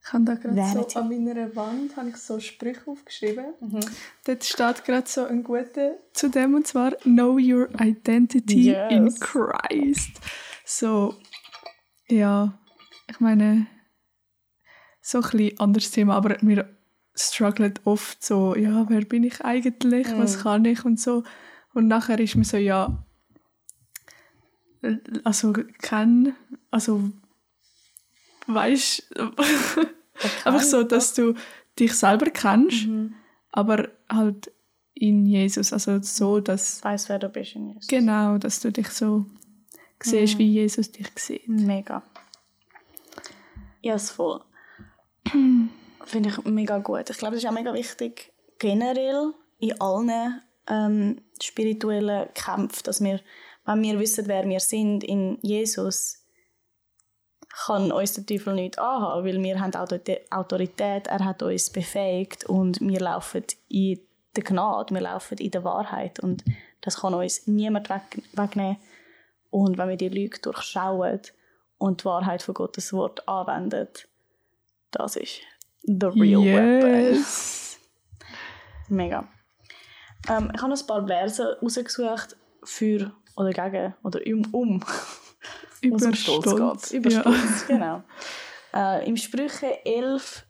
Ich 0.03 0.13
habe 0.13 0.25
da 0.25 0.35
gerade 0.35 0.89
so 0.91 0.99
an 0.99 1.09
meiner 1.09 1.55
Wand 1.55 1.97
habe 1.97 2.09
ich 2.09 2.17
so 2.17 2.41
Sprüche 2.41 2.81
aufgeschrieben. 2.87 3.45
Dort 4.25 4.45
steht 4.45 4.85
gerade 4.85 5.09
so 5.09 5.25
ein 5.25 5.45
guter 5.45 5.99
zu 6.13 6.29
dem 6.31 6.55
und 6.55 6.67
zwar 6.67 6.93
Know 7.03 7.35
your 7.35 7.69
identity 7.81 8.73
Yes. 8.73 8.93
in 8.93 9.15
Christ. 9.21 10.11
So, 10.65 11.15
ja, 12.09 12.59
ich 13.09 13.21
meine, 13.21 13.67
so 15.01 15.19
ein 15.19 15.31
bisschen 15.31 15.61
anderes 15.61 15.91
Thema, 15.91 16.15
aber 16.17 16.37
wir 16.41 16.69
strugglen 17.15 17.75
oft 17.85 18.25
so, 18.25 18.57
ja, 18.57 18.89
wer 18.89 19.03
bin 19.05 19.23
ich 19.25 19.45
eigentlich, 19.45 20.09
was 20.17 20.39
Mm. 20.39 20.41
kann 20.41 20.65
ich 20.65 20.85
und 20.85 20.99
so. 20.99 21.23
Und 21.75 21.87
nachher 21.89 22.19
ist 22.19 22.35
mir 22.37 22.45
so, 22.45 22.57
ja, 22.57 23.05
also 25.25 25.53
kenn, 25.53 26.35
also 26.71 27.11
weißt 28.47 29.15
einfach 30.45 30.61
so, 30.63 30.83
dass 30.83 31.15
du 31.15 31.35
dich 31.79 31.93
selber 31.95 32.27
kennst, 32.31 32.87
Mhm. 32.87 33.15
aber 33.53 33.89
halt 34.09 34.53
in 34.95 35.25
Jesus, 35.27 35.73
also 35.73 36.01
so, 36.03 36.41
dass 36.41 36.85
Weiss, 36.85 37.09
wer 37.09 37.19
du 37.19 37.29
bist 37.29 37.55
in 37.55 37.69
Jesus. 37.69 37.87
genau, 37.87 38.37
dass 38.39 38.61
du 38.61 38.71
dich 38.71 38.89
so 38.89 39.25
siehst, 40.03 40.39
wie 40.39 40.51
Jesus 40.51 40.91
dich 40.93 41.09
sieht. 41.17 41.49
Mega. 41.49 42.03
Ja, 43.83 43.93
yes, 43.95 44.11
voll. 44.11 44.41
Finde 46.05 46.29
ich 46.29 46.45
mega 46.45 46.79
gut. 46.79 47.09
Ich 47.09 47.19
glaube, 47.19 47.35
das 47.37 47.45
ist 47.45 47.49
auch 47.49 47.55
mega 47.55 47.73
wichtig, 47.73 48.33
generell 48.59 49.33
in 49.59 49.81
allen 49.81 50.43
ähm, 50.67 51.21
spirituellen 51.41 52.29
Kämpfen, 52.35 52.83
dass 52.85 53.03
wir, 53.03 53.21
wenn 53.65 53.83
wir 53.83 53.99
wissen, 53.99 54.27
wer 54.27 54.47
wir 54.49 54.61
sind 54.61 55.05
in 55.05 55.39
Jesus, 55.43 56.20
kann 57.67 57.91
uns 57.93 58.13
der 58.15 58.25
Teufel 58.27 58.55
nicht 58.55 58.79
anhaben, 58.79 59.27
weil 59.27 59.43
wir 59.43 59.61
haben 59.61 59.73
Autoritä- 59.73 60.21
Autorität, 60.31 61.09
er 61.09 61.25
hat 61.25 61.43
uns 61.43 61.71
befähigt 61.71 62.45
und 62.45 62.81
wir 62.81 63.01
laufen 63.01 63.45
in 63.69 64.01
der 64.37 64.45
Gnade, 64.45 64.95
wir 64.95 65.01
laufen 65.01 65.39
in 65.39 65.51
der 65.51 65.65
Wahrheit 65.65 66.21
und 66.21 66.45
das 66.81 67.01
kann 67.01 67.15
uns 67.15 67.47
niemand 67.47 67.91
weg, 67.91 68.23
wegnehmen. 68.33 68.77
Und 69.51 69.79
wenn 69.79 69.89
wir 69.89 69.97
die 69.97 70.09
Lüge 70.09 70.39
durchschauen 70.39 71.21
und 71.79 72.01
die 72.01 72.05
Wahrheit 72.05 72.43
von 72.43 72.55
Gottes 72.55 72.93
Wort 72.93 73.29
anwenden, 73.29 73.89
das 74.93 75.17
ist 75.17 75.41
The 75.83 76.07
real 76.07 76.45
weapon. 76.45 77.15
yes. 77.15 77.79
Mega. 78.89 79.29
Ähm, 80.29 80.53
ich 80.55 80.63
habe 80.63 80.73
ein 80.73 80.87
paar 80.87 81.07
Verse 81.07 81.59
rausgesucht 81.61 82.37
für 82.63 83.13
oder 83.37 83.51
gegen 83.53 83.95
oder 84.05 84.21
um, 84.27 84.43
um 84.53 84.85
um 85.83 85.91
Über 85.91 86.15
Stolz 86.15 86.91
geht. 86.91 86.99
Über 86.99 87.11
ja. 87.11 87.21
Stolz, 87.21 87.67
genau. 87.69 88.03
Äh, 88.75 89.09
Im 89.09 89.17
Sprüche 89.17 89.85
11, 89.85 90.47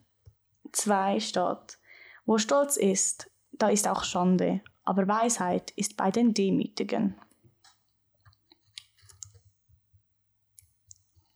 2 0.72 1.20
steht, 1.20 1.78
wo 2.26 2.38
Stolz 2.38 2.76
ist, 2.76 3.30
da 3.52 3.68
ist 3.68 3.88
auch 3.88 4.04
Schande, 4.04 4.60
aber 4.84 5.06
Weisheit 5.08 5.70
ist 5.72 5.96
bei 5.96 6.10
den 6.10 6.34
Demütigen. 6.34 7.16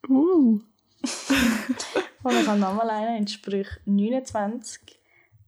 Uh. 0.08 0.60
Und 2.22 2.40
ich 2.40 2.46
habe 2.46 2.58
nochmal 2.58 2.90
einen 2.90 3.18
in 3.18 3.28
Sprüch 3.28 3.68
29, 3.84 4.98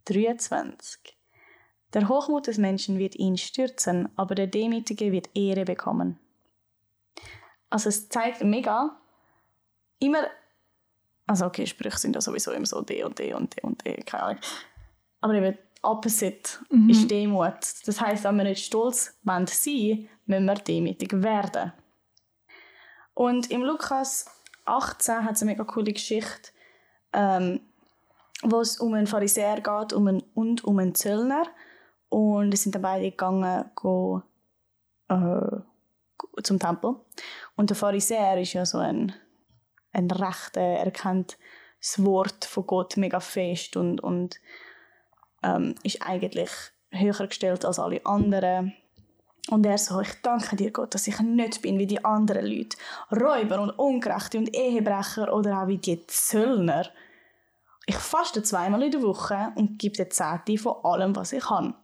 23. 0.04 1.16
Der 1.94 2.08
Hochmut 2.08 2.46
des 2.46 2.58
Menschen 2.58 2.98
wird 2.98 3.16
ihn 3.16 3.38
stürzen, 3.38 4.10
aber 4.16 4.34
der 4.34 4.46
Demütige 4.46 5.12
wird 5.12 5.30
Ehre 5.34 5.64
bekommen. 5.64 6.18
Also 7.70 7.88
es 7.88 8.08
zeigt 8.08 8.42
mega, 8.44 8.96
immer, 9.98 10.26
also 11.26 11.46
okay, 11.46 11.66
Sprüche 11.66 11.98
sind 11.98 12.14
ja 12.14 12.20
sowieso 12.20 12.52
immer 12.52 12.66
so 12.66 12.82
D 12.82 13.02
und 13.04 13.18
D 13.18 13.34
und 13.34 13.56
D 13.56 13.62
und 13.62 13.84
D, 13.84 13.94
keine 14.02 14.22
Ahnung. 14.22 14.40
Aber 15.20 15.34
eben, 15.34 15.58
Opposite 15.82 16.58
ist 16.88 17.10
Demut. 17.10 17.58
Das 17.84 18.00
heißt, 18.00 18.24
wenn 18.24 18.36
wir 18.36 18.44
nicht 18.44 18.64
stolz 18.64 19.16
wollen 19.22 19.46
sein, 19.46 20.08
müssen 20.26 20.46
wir 20.46 20.54
demütig 20.54 21.12
werden. 21.22 21.72
Und 23.14 23.50
im 23.50 23.62
Lukas 23.62 24.26
18 24.64 25.24
hat 25.24 25.36
es 25.36 25.42
eine 25.42 25.52
mega 25.52 25.64
coole 25.64 25.92
Geschichte, 25.92 26.50
ähm, 27.12 27.60
wo 28.42 28.60
es 28.60 28.78
um 28.78 28.94
einen 28.94 29.06
Pharisäer 29.06 29.60
geht 29.60 29.92
um 29.92 30.08
einen, 30.08 30.22
und 30.34 30.64
um 30.64 30.78
einen 30.78 30.94
Zöllner. 30.94 31.44
Und 32.08 32.52
es 32.52 32.62
sind 32.62 32.74
dann 32.74 32.82
beide 32.82 33.10
gegangen 33.10 33.70
go, 33.74 34.22
äh, 35.08 35.60
zum 36.42 36.58
Tempel. 36.58 36.96
Und 37.56 37.70
der 37.70 37.76
Pharisäer 37.76 38.40
ist 38.40 38.52
ja 38.52 38.66
so 38.66 38.78
ein, 38.78 39.14
ein 39.92 40.10
Rechter, 40.10 40.60
er 40.60 40.90
kennt 40.90 41.38
das 41.80 42.04
Wort 42.04 42.44
von 42.44 42.66
Gott 42.66 42.96
mega 42.96 43.20
fest 43.20 43.76
und, 43.76 44.00
und 44.00 44.40
ähm, 45.42 45.74
ist 45.82 46.02
eigentlich 46.02 46.50
höher 46.90 47.26
gestellt 47.26 47.64
als 47.64 47.78
alle 47.78 48.04
anderen. 48.04 48.74
Und 49.48 49.64
er 49.64 49.78
so, 49.78 50.00
ich 50.00 50.12
danke 50.22 50.56
dir 50.56 50.72
Gott, 50.72 50.94
dass 50.94 51.06
ich 51.06 51.20
nicht 51.20 51.62
bin 51.62 51.78
wie 51.78 51.86
die 51.86 52.04
anderen 52.04 52.46
Leute, 52.46 52.76
Räuber 53.12 53.60
und 53.60 53.70
Ungerechte 53.70 54.38
und 54.38 54.54
Ehebrecher 54.54 55.32
oder 55.32 55.62
auch 55.62 55.68
wie 55.68 55.78
die 55.78 56.04
Zöllner. 56.06 56.88
Ich 57.86 57.96
faste 57.96 58.42
zweimal 58.42 58.82
in 58.82 58.90
der 58.90 59.02
Woche 59.02 59.52
und 59.54 59.78
gebe 59.78 59.96
der 59.96 60.10
Zehnte 60.10 60.58
von 60.58 60.84
allem, 60.84 61.14
was 61.14 61.32
ich 61.32 61.48
habe. 61.48 61.74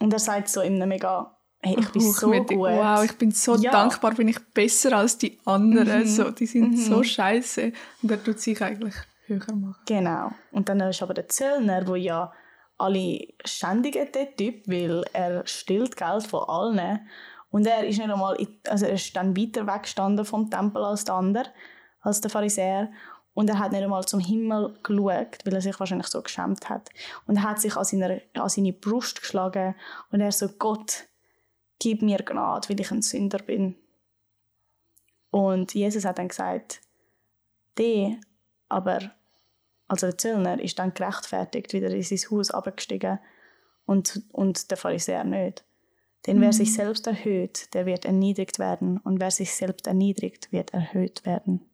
Und 0.00 0.12
er 0.12 0.18
sagt 0.18 0.48
so 0.48 0.60
in 0.60 0.74
einem 0.74 0.88
mega, 0.88 1.36
hey, 1.64 1.76
ich 1.78 1.88
bin 1.90 2.02
so 2.02 2.30
gut. 2.30 2.50
Wow, 2.50 3.04
ich 3.04 3.16
bin 3.18 3.30
so 3.30 3.56
Ja. 3.56 3.70
dankbar, 3.72 4.14
bin 4.14 4.28
ich 4.28 4.38
besser 4.52 4.96
als 4.96 5.18
die 5.18 5.38
anderen. 5.44 6.00
Mhm. 6.02 6.06
So, 6.06 6.30
die 6.30 6.46
sind 6.46 6.72
Mhm. 6.72 6.76
so 6.76 7.02
scheiße. 7.02 7.72
Und 8.02 8.10
er 8.10 8.22
tut 8.22 8.38
sich 8.40 8.62
eigentlich 8.62 8.94
höher 9.26 9.54
machen. 9.54 9.76
Genau. 9.86 10.30
Und 10.52 10.68
dann 10.68 10.80
ist 10.80 11.02
aber 11.02 11.14
der 11.14 11.28
Zöllner, 11.28 11.86
wo 11.86 11.94
ja 11.94 12.32
alle 12.78 13.26
schändigen 13.44 14.10
den 14.12 14.36
Typ, 14.36 14.66
weil 14.68 15.04
er 15.12 15.46
stillt 15.46 15.96
Geld 15.96 16.26
von 16.26 16.44
allen. 16.48 17.00
Und 17.50 17.66
er 17.66 17.84
ist 17.86 17.98
nicht 17.98 18.10
einmal, 18.10 18.34
in- 18.36 18.58
also 18.68 18.84
er 18.86 18.94
ist 18.94 19.14
dann 19.14 19.36
weiter 19.36 19.66
weggestanden 19.66 20.24
vom 20.24 20.50
Tempel 20.50 20.82
als 20.84 21.04
der 21.04 21.14
andere, 21.14 21.46
als 22.00 22.20
der 22.20 22.30
Pharisäer. 22.30 22.90
Und 23.32 23.48
er 23.48 23.58
hat 23.58 23.72
nicht 23.72 23.82
einmal 23.82 24.04
zum 24.04 24.20
Himmel 24.20 24.76
geschaut, 24.82 25.38
weil 25.44 25.54
er 25.54 25.60
sich 25.60 25.78
wahrscheinlich 25.80 26.06
so 26.08 26.20
geschämt 26.22 26.68
hat. 26.68 26.88
Und 27.26 27.36
er 27.36 27.42
hat 27.44 27.60
sich 27.60 27.76
an, 27.76 27.84
seiner, 27.84 28.20
an 28.34 28.48
seine 28.48 28.72
Brust 28.72 29.20
geschlagen 29.22 29.74
und 30.12 30.20
er 30.20 30.30
so, 30.32 30.48
Gott, 30.58 31.04
gib 31.84 32.00
mir 32.00 32.16
Gnade, 32.16 32.70
weil 32.70 32.80
ich 32.80 32.90
ein 32.90 33.02
Sünder 33.02 33.38
bin. 33.38 33.76
Und 35.30 35.74
Jesus 35.74 36.06
hat 36.06 36.16
dann 36.16 36.28
gesagt, 36.28 36.80
der, 37.76 38.16
aber 38.70 39.12
also 39.86 40.06
der 40.06 40.16
Zöllner 40.16 40.58
ist 40.62 40.78
dann 40.78 40.94
gerechtfertigt 40.94 41.74
wieder 41.74 41.90
in 41.90 42.02
sein 42.02 42.30
Haus 42.30 42.50
abgestiegen 42.50 43.18
und, 43.84 44.22
und 44.32 44.70
der 44.70 44.78
Pharisäer 44.78 45.24
nicht. 45.24 45.62
Denn 46.26 46.40
wer 46.40 46.54
sich 46.54 46.72
selbst 46.72 47.06
erhöht, 47.06 47.74
der 47.74 47.84
wird 47.84 48.06
erniedrigt 48.06 48.58
werden 48.58 48.96
und 48.96 49.20
wer 49.20 49.30
sich 49.30 49.54
selbst 49.54 49.86
erniedrigt, 49.86 50.50
wird 50.52 50.72
erhöht 50.72 51.26
werden. 51.26 51.68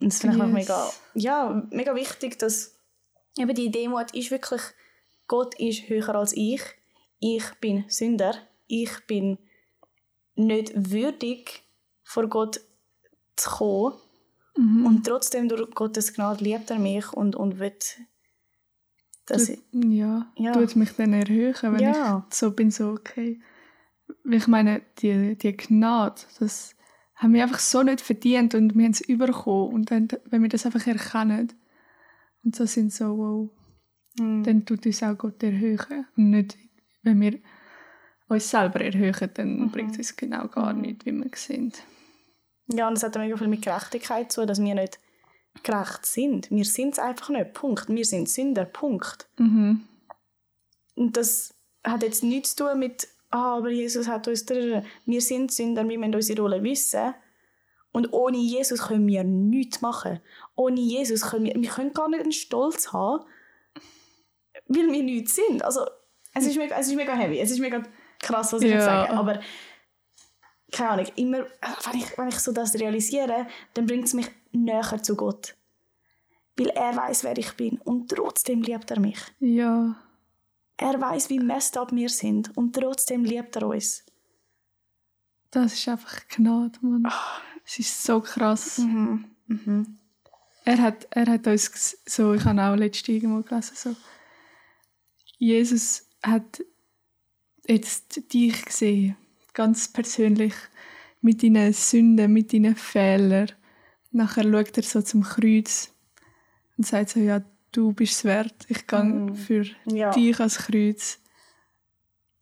Und 0.00 0.12
das 0.12 0.20
finde 0.20 0.36
ich 0.36 0.42
Yes. 0.42 0.52
mega, 0.52 0.90
ja, 1.14 1.66
mega 1.70 1.96
wichtig, 1.96 2.38
dass 2.38 2.76
eben 3.36 3.52
die 3.56 3.72
Demut 3.72 4.14
ist 4.14 4.30
wirklich, 4.30 4.62
Gott 5.26 5.58
ist 5.58 5.88
höher 5.88 6.14
als 6.14 6.32
ich, 6.36 6.62
ich 7.24 7.44
bin 7.60 7.84
Sünder, 7.88 8.34
ich 8.66 8.90
bin 9.06 9.38
nicht 10.34 10.72
würdig, 10.74 11.62
vor 12.02 12.26
Gott 12.28 12.60
zu 13.36 13.48
kommen 13.50 13.94
Mhm. 14.56 14.84
und 14.84 15.06
trotzdem 15.06 15.48
durch 15.48 15.70
Gottes 15.70 16.12
Gnade 16.12 16.44
liebt 16.44 16.70
er 16.70 16.78
mich 16.78 17.10
und, 17.14 17.36
und 17.36 17.58
wird, 17.58 17.96
dass 19.24 19.48
ich, 19.48 19.60
tut, 19.72 19.84
ja, 19.84 20.30
Ja. 20.36 20.52
tut 20.52 20.76
mich 20.76 20.90
dann 20.92 21.14
erhöhen, 21.14 21.54
wenn 21.62 21.78
Ja. 21.80 22.26
ich 22.28 22.34
so 22.36 22.50
bin, 22.50 22.70
so 22.70 22.90
okay. 22.90 23.40
Ich 24.30 24.46
meine, 24.48 24.82
die, 24.98 25.36
die 25.38 25.56
Gnade, 25.56 26.20
das 26.38 26.74
haben 27.14 27.32
wir 27.32 27.44
einfach 27.44 27.60
so 27.60 27.82
nicht 27.82 28.00
verdient 28.02 28.54
und 28.54 28.74
wir 28.74 28.84
haben 28.84 28.90
es 28.92 29.00
überkommen. 29.00 29.72
Und 29.72 29.90
dann, 29.90 30.08
wenn 30.26 30.42
wir 30.42 30.48
das 30.50 30.66
einfach 30.66 30.86
erkennen 30.86 31.52
und 32.44 32.54
so 32.56 32.66
sind 32.66 32.92
so, 32.92 33.16
wow, 33.16 33.50
Mhm. 34.18 34.42
dann 34.44 34.66
tut 34.66 34.84
uns 34.84 35.02
auch 35.02 35.16
Gott 35.16 35.42
erhöhen. 35.42 36.06
Und 36.16 36.30
nicht, 36.30 36.58
wenn 37.02 37.20
wir 37.20 37.38
uns 38.28 38.50
selber 38.50 38.80
erhöhen, 38.80 39.30
dann 39.34 39.60
Mhm. 39.60 39.70
bringt 39.70 39.98
es 39.98 40.16
genau 40.16 40.48
gar 40.48 40.72
nichts, 40.72 41.04
wie 41.06 41.12
wir 41.12 41.30
sind. 41.34 41.82
ja, 42.68 42.88
und 42.88 42.94
es 42.94 43.02
hat 43.02 43.14
mega 43.16 43.36
viel 43.36 43.48
mit 43.48 43.62
Gerechtigkeit 43.62 44.32
zu 44.32 44.40
tun, 44.40 44.48
dass 44.48 44.60
wir 44.62 44.74
nicht 44.74 44.98
gerecht 45.62 46.06
sind. 46.06 46.50
Wir 46.50 46.64
sind 46.64 46.92
es 46.94 46.98
einfach 46.98 47.28
nicht, 47.28 47.52
Punkt. 47.52 47.88
Wir 47.88 48.04
sind 48.06 48.28
Sünder, 48.28 48.64
Punkt. 48.64 49.28
Mhm. 49.38 49.86
Und 50.94 51.16
das 51.16 51.54
hat 51.84 52.02
jetzt 52.02 52.22
nichts 52.22 52.54
zu 52.56 52.64
tun 52.64 52.78
mit, 52.78 53.08
ah, 53.30 53.56
aber 53.58 53.70
Jesus 53.70 54.08
hat 54.08 54.28
uns, 54.28 54.46
drrr. 54.46 54.82
wir 55.04 55.20
sind 55.20 55.52
Sünder, 55.52 55.86
wir 55.86 55.98
müssen 55.98 56.14
unsere 56.14 56.40
Rolle 56.40 56.62
wissen. 56.62 57.14
Und 57.92 58.10
ohne 58.14 58.38
Jesus 58.38 58.80
können 58.88 59.06
wir 59.06 59.22
nichts 59.24 59.82
machen. 59.82 60.20
Ohne 60.54 60.80
Jesus 60.80 61.22
können 61.28 61.44
wir, 61.44 61.54
wir 61.54 61.68
können 61.68 61.92
gar 61.92 62.08
nicht 62.08 62.22
einen 62.22 62.32
Stolz 62.32 62.92
haben, 62.94 63.24
weil 64.68 64.90
wir 64.90 65.02
nichts 65.02 65.34
sind. 65.36 65.62
Also, 65.62 65.84
es 66.34 66.46
ist 66.46 66.56
mega, 66.56 66.76
es 66.78 66.88
ist 66.88 66.96
mega 66.96 67.14
heavy, 67.14 67.38
es 67.38 67.50
ist 67.50 67.58
mega 67.60 67.82
krass, 68.18 68.52
was 68.52 68.62
ich 68.62 68.70
Ja. 68.70 68.80
sage. 68.84 69.12
Aber, 69.12 69.40
keine 70.72 70.90
Ahnung, 70.90 71.06
immer, 71.16 71.38
wenn 71.84 71.98
ich, 72.00 72.16
wenn 72.18 72.28
ich 72.28 72.38
so 72.38 72.52
das 72.52 72.74
realisiere, 72.74 73.46
dann 73.74 73.86
bringt 73.86 74.04
es 74.04 74.14
mich 74.14 74.28
näher 74.52 75.02
zu 75.02 75.16
Gott. 75.16 75.54
Weil 76.56 76.68
er 76.68 76.96
weiß, 76.96 77.24
wer 77.24 77.36
ich 77.38 77.52
bin 77.54 77.78
und 77.80 78.08
trotzdem 78.10 78.62
liebt 78.62 78.90
er 78.90 79.00
mich. 79.00 79.18
Ja, 79.40 79.96
Er 80.78 81.00
weiß, 81.00 81.28
wie 81.30 81.38
messed 81.38 81.76
up 81.76 81.92
wir 81.92 82.08
sind 82.08 82.56
und 82.56 82.74
trotzdem 82.74 83.24
liebt 83.24 83.54
er 83.56 83.66
uns. 83.68 84.04
das 85.50 85.74
ist 85.74 85.86
einfach 85.88 86.26
Gnade, 86.28 86.78
Mann. 86.80 87.06
Ah. 87.06 87.40
Es 87.64 87.78
ist 87.78 88.02
so 88.02 88.20
krass. 88.20 88.78
Mhm. 88.78 89.24
Mhm. 89.46 89.98
Er 90.64 90.78
hat, 90.78 91.06
er 91.10 91.26
hat 91.26 91.46
uns 91.46 91.98
so, 92.06 92.32
ich 92.34 92.44
habe 92.44 92.60
auch 92.62 92.74
letztens 92.76 93.08
irgendwo 93.16 93.42
gelesen, 93.42 93.74
so, 93.76 93.94
Jesus 95.38 96.06
hat 96.22 96.62
jetzt 97.66 98.32
dich 98.32 98.64
gesehen, 98.64 99.16
ganz 99.52 99.88
persönlich, 99.88 100.54
mit 101.20 101.42
deinen 101.42 101.72
Sünden, 101.72 102.32
mit 102.32 102.52
deinen 102.52 102.74
Fehlern. 102.76 103.52
Nachher 104.10 104.42
schaut 104.44 104.76
er 104.76 104.82
so 104.82 105.02
zum 105.02 105.22
Kreuz 105.22 105.92
und 106.76 106.86
sagt 106.86 107.10
so, 107.10 107.20
ja, 107.20 107.42
du 107.70 107.92
bist 107.92 108.12
es 108.14 108.24
wert, 108.24 108.66
ich 108.68 108.86
gehe 108.86 109.02
Mhm. 109.04 109.36
für 109.36 109.64
Ja. 109.86 110.10
dich 110.10 110.38
als 110.40 110.58
Kreuz, 110.58 111.20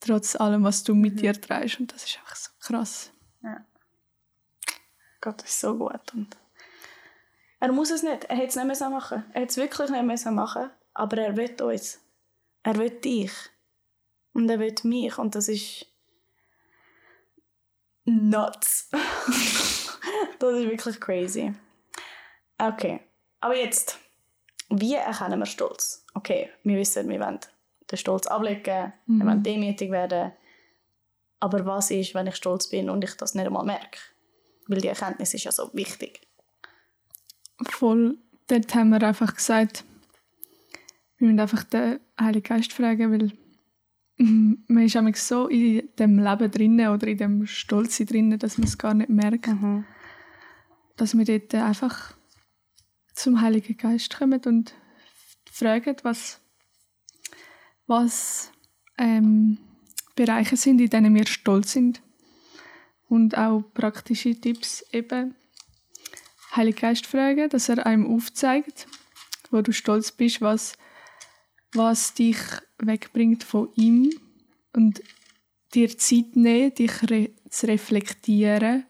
trotz 0.01 0.35
allem, 0.37 0.65
was 0.65 0.83
du 0.83 0.95
mit 0.95 1.21
dir 1.21 1.39
trägst. 1.39 1.79
Und 1.81 1.93
das 1.93 2.05
ist 2.05 2.19
einfach 2.19 2.37
so 2.37 2.51
krass. 2.61 3.13
Gott 5.21 5.43
ist 5.43 5.61
so 5.61 5.77
gut. 5.77 6.15
Und 6.15 6.35
er 7.61 7.73
muss 7.73 7.91
es 7.91 8.03
nicht. 8.03 8.25
Er 8.25 8.37
hätte 8.37 8.49
es 8.49 8.57
nicht 8.57 8.67
müssen 8.67 8.91
machen 8.91 9.23
Er 9.35 9.43
hätte 9.43 9.51
es 9.51 9.57
wirklich 9.59 9.91
nicht 9.91 10.05
müssen 10.05 10.35
machen 10.35 10.71
Aber 10.95 11.19
er 11.19 11.37
will 11.37 11.55
uns. 11.63 12.01
Er 12.63 12.79
will 12.79 12.89
dich. 12.89 13.31
Und 14.33 14.49
er 14.49 14.59
will 14.59 14.75
mich. 14.85 15.19
Und 15.19 15.35
das 15.35 15.49
ist 15.49 15.87
nuts. 18.05 18.89
das 20.39 20.55
ist 20.55 20.71
wirklich 20.71 21.01
crazy. 21.01 21.53
Okay. 22.59 23.01
Aber 23.41 23.57
jetzt, 23.57 23.99
wie 24.69 24.95
erkennen 24.95 25.39
wir 25.39 25.47
Stolz? 25.47 26.05
Okay, 26.15 26.51
wir 26.63 26.77
wissen, 26.77 27.09
wir 27.09 27.21
wollen 27.21 27.41
den 27.91 27.97
Stolz 27.97 28.27
ablegen, 28.27 28.93
wir 29.07 29.27
wollen 29.27 29.43
demütig 29.43 29.91
werden. 29.91 30.33
Aber 31.41 31.65
was 31.65 31.91
ist, 31.91 32.15
wenn 32.15 32.27
ich 32.27 32.37
stolz 32.37 32.69
bin 32.69 32.91
und 32.91 33.03
ich 33.03 33.17
das 33.17 33.35
nicht 33.35 33.47
einmal 33.47 33.65
merke? 33.65 33.99
Weil 34.67 34.83
die 34.83 34.89
Erkenntnis 34.89 35.33
ist 35.33 35.45
ja 35.45 35.53
so 35.53 35.71
wichtig. 35.73 36.21
Voll 37.63 38.19
dort 38.51 38.75
haben 38.75 38.91
wir 38.91 39.03
einfach 39.03 39.35
gesagt, 39.35 39.85
wir 41.19 41.29
müssen 41.29 41.41
einfach 41.41 41.65
den 41.65 42.01
Heiligen 42.21 42.43
Geist 42.43 42.73
fragen, 42.73 43.13
weil 43.13 43.33
man 44.21 44.85
ist 44.85 44.95
nämlich 44.95 45.17
so 45.17 45.49
in 45.49 45.89
dem 45.99 46.19
Leben 46.19 46.51
drinnen 46.51 46.89
oder 46.89 47.07
in 47.07 47.17
dem 47.17 47.47
Stolz 47.47 47.97
drinnen, 47.99 48.39
dass 48.39 48.59
man 48.59 48.67
es 48.67 48.77
gar 48.77 48.93
nicht 48.93 49.09
merkt. 49.09 49.47
Mhm. 49.47 49.85
Dass 50.97 51.17
wir 51.17 51.25
dort 51.25 51.55
einfach 51.55 52.15
zum 53.15 53.41
Heiligen 53.41 53.79
Geist 53.79 54.15
kommen 54.15 54.41
und 54.45 54.75
fragen, 55.51 55.97
was, 56.03 56.39
was 57.87 58.53
ähm, 58.99 59.57
Bereiche 60.17 60.57
sind, 60.57 60.81
in 60.83 60.91
denen 60.91 61.15
wir 61.15 61.27
stolz 61.27 61.73
sind. 61.73 62.03
Und 63.09 63.39
auch 63.39 63.63
praktische 63.73 64.39
Tipps 64.39 64.85
eben 64.93 65.35
Heiligen 66.55 66.79
Geist 66.79 67.07
fragen, 67.07 67.49
dass 67.49 67.71
er 67.71 67.87
einem 67.87 68.07
aufzeigt, 68.15 68.87
wo 69.51 69.63
du 69.63 69.73
stolz 69.73 70.13
bist, 70.13 70.43
was, 70.43 70.77
was 71.75 72.15
dich 72.15 72.39
wegbringt 72.79 73.45
von 73.45 73.69
ihm 73.75 74.11
und 74.75 75.03
dir 75.75 75.97
Zeit 75.97 76.35
nehmen, 76.37 76.75
dich 76.75 77.11
re 77.11 77.31
zu 77.49 77.67
reflektieren, 77.67 78.85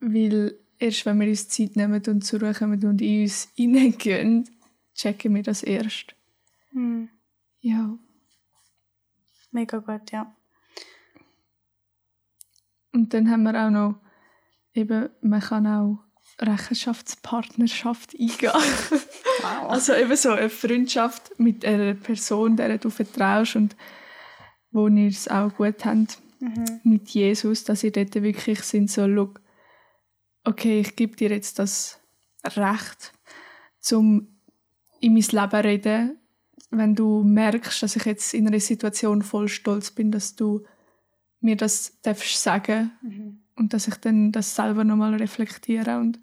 weil 0.00 0.58
erst 0.78 1.06
wenn 1.06 1.20
wir 1.20 1.28
uns 1.28 1.48
Zeit 1.48 1.74
nehmen 1.76 2.02
und 2.06 2.22
zur 2.22 2.40
Ruhe 2.40 2.52
kommen 2.52 2.84
und 2.84 3.00
in 3.00 3.22
uns 3.22 3.48
hineingehen, 3.56 4.48
checken 4.94 5.34
wir 5.34 5.42
das 5.42 5.62
erst. 5.62 6.14
Mhm. 6.72 7.08
Ja. 7.60 7.98
Mega 9.50 9.78
gut, 9.78 10.12
ja. 10.12 10.34
Und 12.92 13.14
dann 13.14 13.30
haben 13.30 13.42
wir 13.44 13.66
auch 13.66 13.70
noch, 13.70 14.00
eben, 14.74 15.08
man 15.22 15.40
kann 15.40 15.66
auch 15.66 16.04
Rechenschaftspartnerschaft 16.40 18.14
eingehen. 18.14 18.52
Wow. 19.40 19.70
also 19.70 19.94
eben 19.94 20.16
so 20.16 20.30
eine 20.30 20.50
Freundschaft 20.50 21.38
mit 21.38 21.64
einer 21.64 21.94
Person, 21.94 22.56
der 22.56 22.78
du 22.78 22.90
vertraust 22.90 23.56
und 23.56 23.76
wo 24.70 24.88
ihr 24.88 25.08
es 25.08 25.28
auch 25.28 25.54
gut 25.54 25.84
habt 25.84 26.18
Mhm. 26.40 26.80
mit 26.84 27.08
Jesus, 27.10 27.64
dass 27.64 27.82
ihr 27.82 27.90
dort 27.90 28.14
wirklich 28.14 28.60
sind 28.60 28.88
so, 28.90 29.08
schau, 29.12 29.34
okay, 30.44 30.80
ich 30.80 30.94
gebe 30.94 31.16
dir 31.16 31.30
jetzt 31.30 31.58
das 31.58 31.98
Recht, 32.44 33.12
zum 33.80 34.38
in 35.00 35.14
mein 35.14 35.22
Leben 35.22 35.50
zu 35.50 35.64
reden, 35.64 36.18
wenn 36.70 36.94
du 36.94 37.24
merkst, 37.24 37.82
dass 37.82 37.96
ich 37.96 38.04
jetzt 38.04 38.34
in 38.34 38.46
einer 38.46 38.60
Situation 38.60 39.22
voll 39.22 39.48
stolz 39.48 39.90
bin, 39.90 40.12
dass 40.12 40.36
du 40.36 40.64
mir 41.40 41.56
das 41.56 42.00
darfst 42.02 42.40
sagen 42.42 42.92
Mhm. 43.02 43.42
Und 43.58 43.74
dass 43.74 43.88
ich 43.88 43.96
dann 43.96 44.32
das 44.32 44.54
selber 44.54 44.84
nochmal 44.84 45.14
reflektiere 45.14 45.98
und 45.98 46.18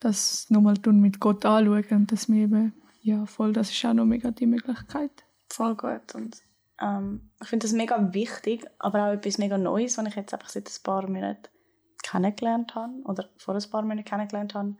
das 0.00 0.50
nochmal 0.50 0.76
tun 0.76 1.00
mit 1.00 1.20
Gott 1.20 1.44
anschauen 1.46 1.84
und 1.90 2.12
dass 2.12 2.28
mir 2.28 2.42
eben, 2.44 2.74
ja 3.02 3.24
voll, 3.26 3.52
das 3.52 3.70
ist 3.70 3.84
auch 3.84 3.94
noch 3.94 4.04
mega 4.04 4.30
die 4.30 4.46
Möglichkeit. 4.46 5.24
Voll 5.48 5.74
gut. 5.76 6.14
Und 6.14 6.36
ähm, 6.80 7.30
ich 7.40 7.48
finde 7.48 7.64
das 7.64 7.72
mega 7.72 8.12
wichtig, 8.12 8.66
aber 8.78 9.06
auch 9.06 9.12
etwas 9.12 9.38
mega 9.38 9.56
Neues, 9.56 9.96
was 9.96 10.06
ich 10.06 10.16
jetzt 10.16 10.34
einfach 10.34 10.48
seit 10.48 10.68
ein 10.68 10.82
paar 10.82 11.08
Monaten 11.08 11.48
kennengelernt 12.02 12.74
habe 12.74 12.92
oder 13.04 13.28
vor 13.38 13.54
ein 13.54 13.70
paar 13.70 13.82
Monaten 13.82 14.04
kennengelernt 14.04 14.54
habe. 14.54 14.76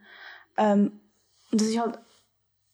Ähm, 0.57 0.99
und 1.51 1.61
das 1.61 1.69
ist 1.69 1.79
halt 1.79 1.99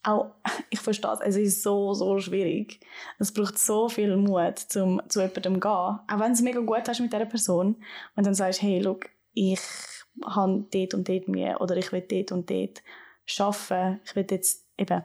auch, 0.03 0.31
ich 0.69 0.79
verstehe 0.79 1.13
es, 1.13 1.19
es 1.21 1.35
ist 1.35 1.63
so, 1.63 1.93
so 1.93 2.19
schwierig. 2.19 2.79
Es 3.19 3.33
braucht 3.33 3.57
so 3.57 3.89
viel 3.89 4.15
Mut, 4.17 4.59
zum 4.59 5.01
zu 5.09 5.21
jemandem 5.21 5.55
zu 5.55 5.59
gehen. 5.59 5.71
Auch 5.71 6.01
wenn 6.07 6.27
du 6.27 6.33
es 6.33 6.41
mega 6.41 6.59
gut 6.59 6.87
hast 6.87 6.99
mit 6.99 7.13
dieser 7.13 7.25
Person 7.25 7.75
und 8.15 8.25
dann 8.25 8.33
sagst, 8.33 8.61
hey, 8.61 8.79
look, 8.79 9.09
ich 9.33 9.61
habe 10.25 10.65
dort 10.71 10.93
und 10.93 11.07
dort 11.07 11.27
Mühe 11.27 11.57
oder 11.59 11.77
ich 11.77 11.91
will 11.91 12.01
dort 12.01 12.31
und 12.31 12.49
dort 12.49 12.81
arbeiten. 13.39 14.01
Ich 14.05 14.15
will 14.15 14.27
jetzt 14.29 14.65
eben 14.77 15.03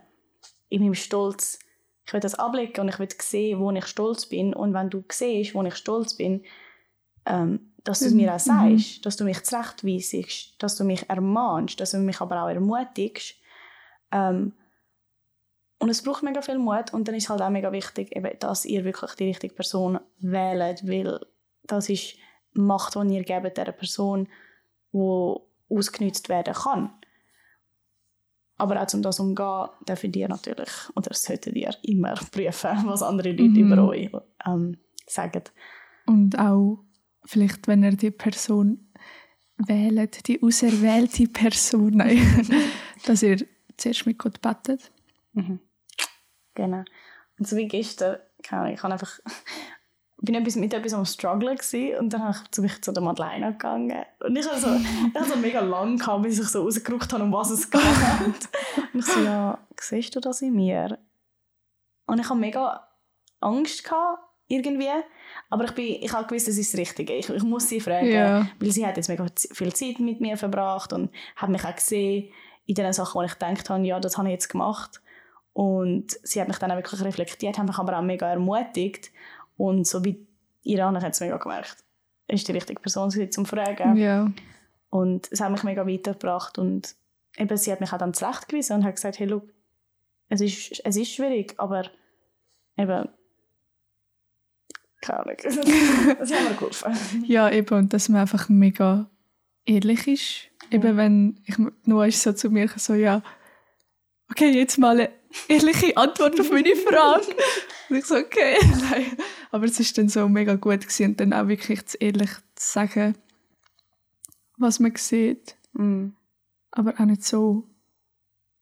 in 0.69 0.83
meinem 0.83 0.95
Stolz 0.95 1.59
ich 2.07 2.13
will 2.13 2.21
das 2.21 2.37
ablegen 2.37 2.81
und 2.81 2.89
ich 2.89 2.99
will 2.99 3.09
sehen, 3.21 3.59
wo 3.59 3.71
ich 3.73 3.87
stolz 3.87 4.27
bin. 4.27 4.55
Und 4.55 4.73
wenn 4.75 4.91
du 4.91 5.03
siehst, 5.11 5.55
wo 5.55 5.63
ich 5.65 5.75
stolz 5.75 6.15
bin, 6.15 6.45
ähm, 7.25 7.73
dass 7.83 7.99
du 8.01 8.07
es 8.07 8.15
mir 8.15 8.31
auch 8.33 8.47
Mhm. 8.47 8.79
sagst, 8.79 9.05
dass 9.07 9.17
du 9.17 9.25
mich 9.25 9.43
zurechtweisst, 9.43 10.55
dass 10.63 10.77
du 10.77 10.85
mich 10.85 11.09
ermahnst, 11.11 11.81
dass 11.81 11.91
du 11.91 11.99
mich 11.99 12.21
aber 12.21 12.43
auch 12.43 12.49
ermutigst. 12.49 13.35
Ähm, 14.13 14.53
und 15.79 15.89
es 15.91 16.03
braucht 16.03 16.23
mega 16.23 16.41
viel 16.43 16.59
Mut 16.59 16.93
und 16.95 17.07
dann 17.07 17.15
ist 17.15 17.29
halt 17.29 17.43
auch 17.43 17.51
mega 17.51 17.71
wichtig, 17.73 18.15
eben, 18.17 18.39
dass 18.39 18.65
ihr 18.65 18.85
wirklich 18.85 19.13
die 19.13 19.25
richtige 19.27 19.55
Person 19.55 19.99
wählt, 20.19 20.87
weil 20.89 21.21
das 21.65 21.89
ist 21.89 22.17
Macht, 22.53 22.95
die 22.95 23.15
ihr 23.15 23.25
gebt 23.25 23.57
dieser 23.59 23.73
Person, 23.73 24.29
die 24.93 25.35
ausgenutzt 25.69 26.29
werden 26.31 26.55
kann. 26.55 26.91
Aber 28.57 28.81
auch 28.81 28.95
um 28.95 29.03
das 29.03 29.21
umzugehen, 29.21 29.69
dürft 29.87 30.17
ihr 30.17 30.29
natürlich, 30.29 30.71
oder 30.95 31.13
solltet 31.13 31.55
ihr 31.55 31.75
immer 31.83 32.15
prüfen, 32.15 32.71
was 32.87 33.03
andere 33.03 33.33
Leute 33.33 33.43
Mhm. 33.43 33.73
über 33.73 33.89
euch 33.89 34.11
ähm, 34.47 34.79
sagen. 35.07 35.43
Und 36.07 36.39
auch 36.39 36.83
vielleicht, 37.27 37.69
wenn 37.69 37.83
er 37.83 37.93
die 37.93 38.11
Person 38.11 38.91
wählt, 39.59 40.27
die 40.29 40.43
auserwählte 40.43 41.29
Person, 41.29 41.99
dass 43.07 43.23
ihr 43.23 43.45
zuerst 43.77 44.07
mit 44.07 44.19
Gott 44.19 44.41
betet. 44.41 44.91
Mhm. 45.35 45.61
Genau. 46.57 46.83
Und 47.39 47.47
so 47.47 47.55
wie 47.57 47.69
gestern, 47.69 48.17
keine 48.43 48.73
ich 48.75 48.83
habe 48.83 48.93
einfach 48.95 49.21
bin 50.19 50.35
etwas, 50.35 50.57
mit 50.57 50.73
etwas 50.75 50.95
am 50.95 51.05
Struggle 51.05 51.55
gewesen, 51.55 51.99
und 51.99 52.13
dann 52.13 52.25
habe 52.25 52.37
ich 52.43 52.51
zu 52.51 52.63
mich 52.63 52.81
zu 52.83 52.91
der 52.93 53.03
Madeleine 53.03 53.53
gegangen 53.53 54.05
und 54.21 54.35
ich 54.37 54.49
habe 54.49 54.59
so, 54.59 54.69
ich 54.75 55.15
habe 55.15 55.29
so 55.29 55.37
mega 55.37 55.61
lang 55.61 55.99
gehabt, 55.99 56.23
bis 56.23 56.41
ich 56.41 56.49
so 56.49 56.63
rausgeguckt 56.63 57.13
habe, 57.13 57.23
um 57.23 57.33
was 57.33 57.51
es 57.51 57.71
geht. 57.71 57.81
und 58.93 59.01
ich 59.01 59.07
so, 59.07 59.21
ja, 59.23 59.59
siehst 59.79 60.17
du 60.17 60.21
das 60.21 60.43
in 60.43 60.55
mir? 60.55 60.99
Und 62.07 62.19
ich 62.19 62.29
habe 62.29 62.41
mega 62.41 62.89
Angst 63.41 63.85
gehabt, 63.85 64.23
irgendwie, 64.49 64.89
aber 65.51 65.65
ich, 65.65 65.73
bin, 65.73 65.87
ich 66.01 66.13
habe 66.13 66.27
gewusst, 66.27 66.49
es 66.49 66.57
ist 66.57 66.73
das 66.73 66.81
Richtige. 66.81 67.13
Ich, 67.15 67.29
ich 67.29 67.43
muss 67.43 67.69
sie 67.69 67.81
fragen, 67.81 68.11
Ja. 68.11 68.47
weil 68.61 68.71
sie 68.71 68.87
hat 68.87 68.97
jetzt 68.97 69.09
mega 69.09 69.27
viel 69.35 69.73
Zeit 69.75 69.99
mit 69.99 70.21
mir 70.21 70.37
verbracht 70.37 70.93
und 70.93 71.11
hat 71.35 71.51
mich 71.51 71.65
auch 71.65 71.75
gesehen 71.75 72.33
in 72.65 72.75
den 72.77 72.93
Sachen, 72.93 73.19
wo 73.19 73.23
ich 73.23 73.33
gedacht 73.33 73.69
habe, 73.69 73.85
ja, 73.85 74.01
das 74.01 74.17
habe 74.17 74.29
ich 74.29 74.33
jetzt 74.33 74.49
gemacht. 74.49 75.03
Und 75.57 76.19
sie 76.23 76.39
hat 76.39 76.49
mich 76.49 76.59
dann 76.59 76.71
auch 76.71 76.77
wirklich 76.77 77.03
reflektiert, 77.03 77.57
hat 77.57 77.67
mich 77.67 77.79
aber 77.79 77.99
auch 77.99 78.03
mega 78.03 78.29
ermutigt. 78.29 79.11
Und 79.57 79.87
so 79.87 80.05
wie 80.05 80.27
anderen 80.83 81.03
hat 81.03 81.15
es 81.15 81.21
mega 81.21 81.39
gemerkt, 81.39 81.83
ist 82.29 82.47
die 82.47 82.53
richtige 82.53 82.79
Person 82.79 83.09
gewesen, 83.09 83.33
zum 83.33 83.47
Fragen. 83.47 83.97
Ja. 83.97 84.31
Und 84.91 85.33
es 85.33 85.41
hat 85.41 85.51
mich 85.51 85.63
mega 85.63 85.87
weitergebracht. 85.87 86.59
Und 86.59 86.95
eben, 87.39 87.57
sie 87.57 87.73
hat 87.73 87.81
mich 87.81 87.91
auch 87.91 87.97
dann 87.97 88.13
zurechtgewiesen 88.13 88.77
und 88.77 88.85
hat 88.85 88.97
gesagt, 88.97 89.19
hey, 89.19 89.27
look, 89.27 89.49
es 90.29 90.43
ist, 90.43 90.83
es 90.85 90.95
ist 90.95 91.13
schwierig, 91.13 91.55
aber 91.57 91.85
eben, 92.77 93.09
keine 95.01 95.21
Ahnung. 95.21 95.37
das 95.43 95.57
hat 95.57 96.51
mir 96.51 96.55
geholfen. 96.55 97.25
ja, 97.27 97.51
eben, 97.51 97.79
und 97.79 97.95
dass 97.95 98.11
man 98.11 98.21
einfach 98.21 98.51
mega 98.51 99.09
ehrlich 99.65 100.07
ist. 100.07 100.71
Eben, 100.71 100.99
wenn 100.99 101.41
ich, 101.47 101.57
Noah 101.85 102.09
ist 102.09 102.23
so 102.23 102.35
zu 102.35 102.51
mir 102.51 102.69
so, 102.77 102.93
ja, 102.93 103.23
okay, 104.31 104.51
jetzt 104.51 104.77
mal 104.77 105.09
ehrliche 105.49 105.97
Antwort 105.97 106.41
auf 106.41 106.51
meine 106.51 106.77
Frage. 106.77 107.35
und 107.89 107.97
ich 107.97 108.05
so, 108.05 108.17
okay, 108.17 108.57
nein. 108.91 109.17
Aber 109.51 109.65
es 109.65 109.81
ist 109.81 109.97
dann 109.99 110.09
so 110.09 110.29
mega 110.29 110.55
gut 110.55 110.81
gewesen 110.81 111.11
und 111.11 111.21
dann 111.21 111.33
auch 111.33 111.49
wirklich 111.49 111.87
zu 111.87 111.97
ehrlich 111.99 112.31
zu 112.55 112.73
sagen, 112.73 113.17
was 114.57 114.81
man 114.81 114.95
sieht. 114.97 115.57
Mm. 115.73 116.13
aber 116.71 116.95
auch 116.95 117.05
nicht 117.05 117.23
so 117.23 117.69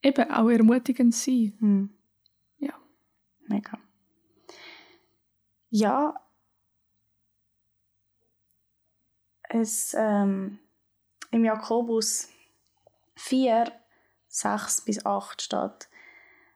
eben 0.02 0.30
auch 0.30 0.48
ermutigend 0.48 1.14
sein. 1.14 1.52
Mm. 1.60 1.84
Ja. 2.58 2.74
Mega. 3.46 3.78
Ja, 5.70 6.14
es 9.54 9.94
ähm, 9.96 10.58
im 11.30 11.44
Jakobus 11.44 12.28
4, 13.16 13.72
6 14.28 14.80
bis 14.82 15.06
8 15.06 15.42
steht, 15.42 15.88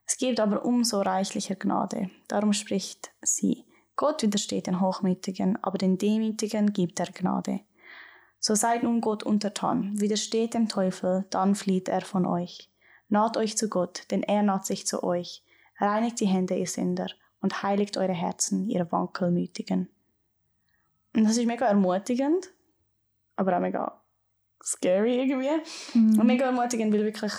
es 0.08 0.16
gibt 0.16 0.40
aber 0.40 0.64
umso 0.64 1.02
reichlicher 1.02 1.54
Gnade. 1.54 2.10
Darum 2.28 2.54
spricht 2.54 3.10
sie, 3.20 3.66
Gott 3.94 4.22
widersteht 4.22 4.66
den 4.66 4.80
Hochmütigen, 4.80 5.62
aber 5.62 5.76
den 5.76 5.98
Demütigen 5.98 6.72
gibt 6.72 6.98
er 6.98 7.12
Gnade. 7.12 7.60
So 8.40 8.54
seid 8.54 8.84
nun 8.84 9.02
Gott 9.02 9.22
untertan, 9.22 10.00
widersteht 10.00 10.54
dem 10.54 10.66
Teufel, 10.66 11.26
dann 11.28 11.54
flieht 11.54 11.88
er 11.88 12.00
von 12.00 12.24
euch. 12.24 12.70
Naht 13.10 13.36
euch 13.36 13.58
zu 13.58 13.68
Gott, 13.68 14.04
denn 14.10 14.22
er 14.22 14.42
naht 14.42 14.64
sich 14.64 14.86
zu 14.86 15.04
euch. 15.04 15.44
Reinigt 15.76 16.20
die 16.20 16.26
Hände, 16.26 16.56
ihr 16.56 16.66
Sünder, 16.66 17.08
und 17.40 17.62
heiligt 17.62 17.98
eure 17.98 18.14
Herzen, 18.14 18.64
ihr 18.64 18.90
Wankelmütigen. 18.90 19.90
Und 21.14 21.24
das 21.24 21.36
ist 21.36 21.46
mega 21.46 21.66
ermutigend, 21.66 22.50
aber 23.36 23.56
auch 23.56 23.60
mega 23.60 24.00
scary 24.62 25.20
irgendwie. 25.20 25.50
Und 25.94 26.26
mega 26.26 26.46
ermutigend, 26.46 26.94
weil 26.94 27.04
wirklich 27.04 27.32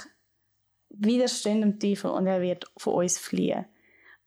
widerstehen 0.90 1.62
dem 1.62 1.80
Teufel 1.80 2.12
und 2.12 2.28
er 2.28 2.42
wird 2.42 2.72
von 2.78 2.96
uns 2.96 3.18
fliehen. 3.18 3.66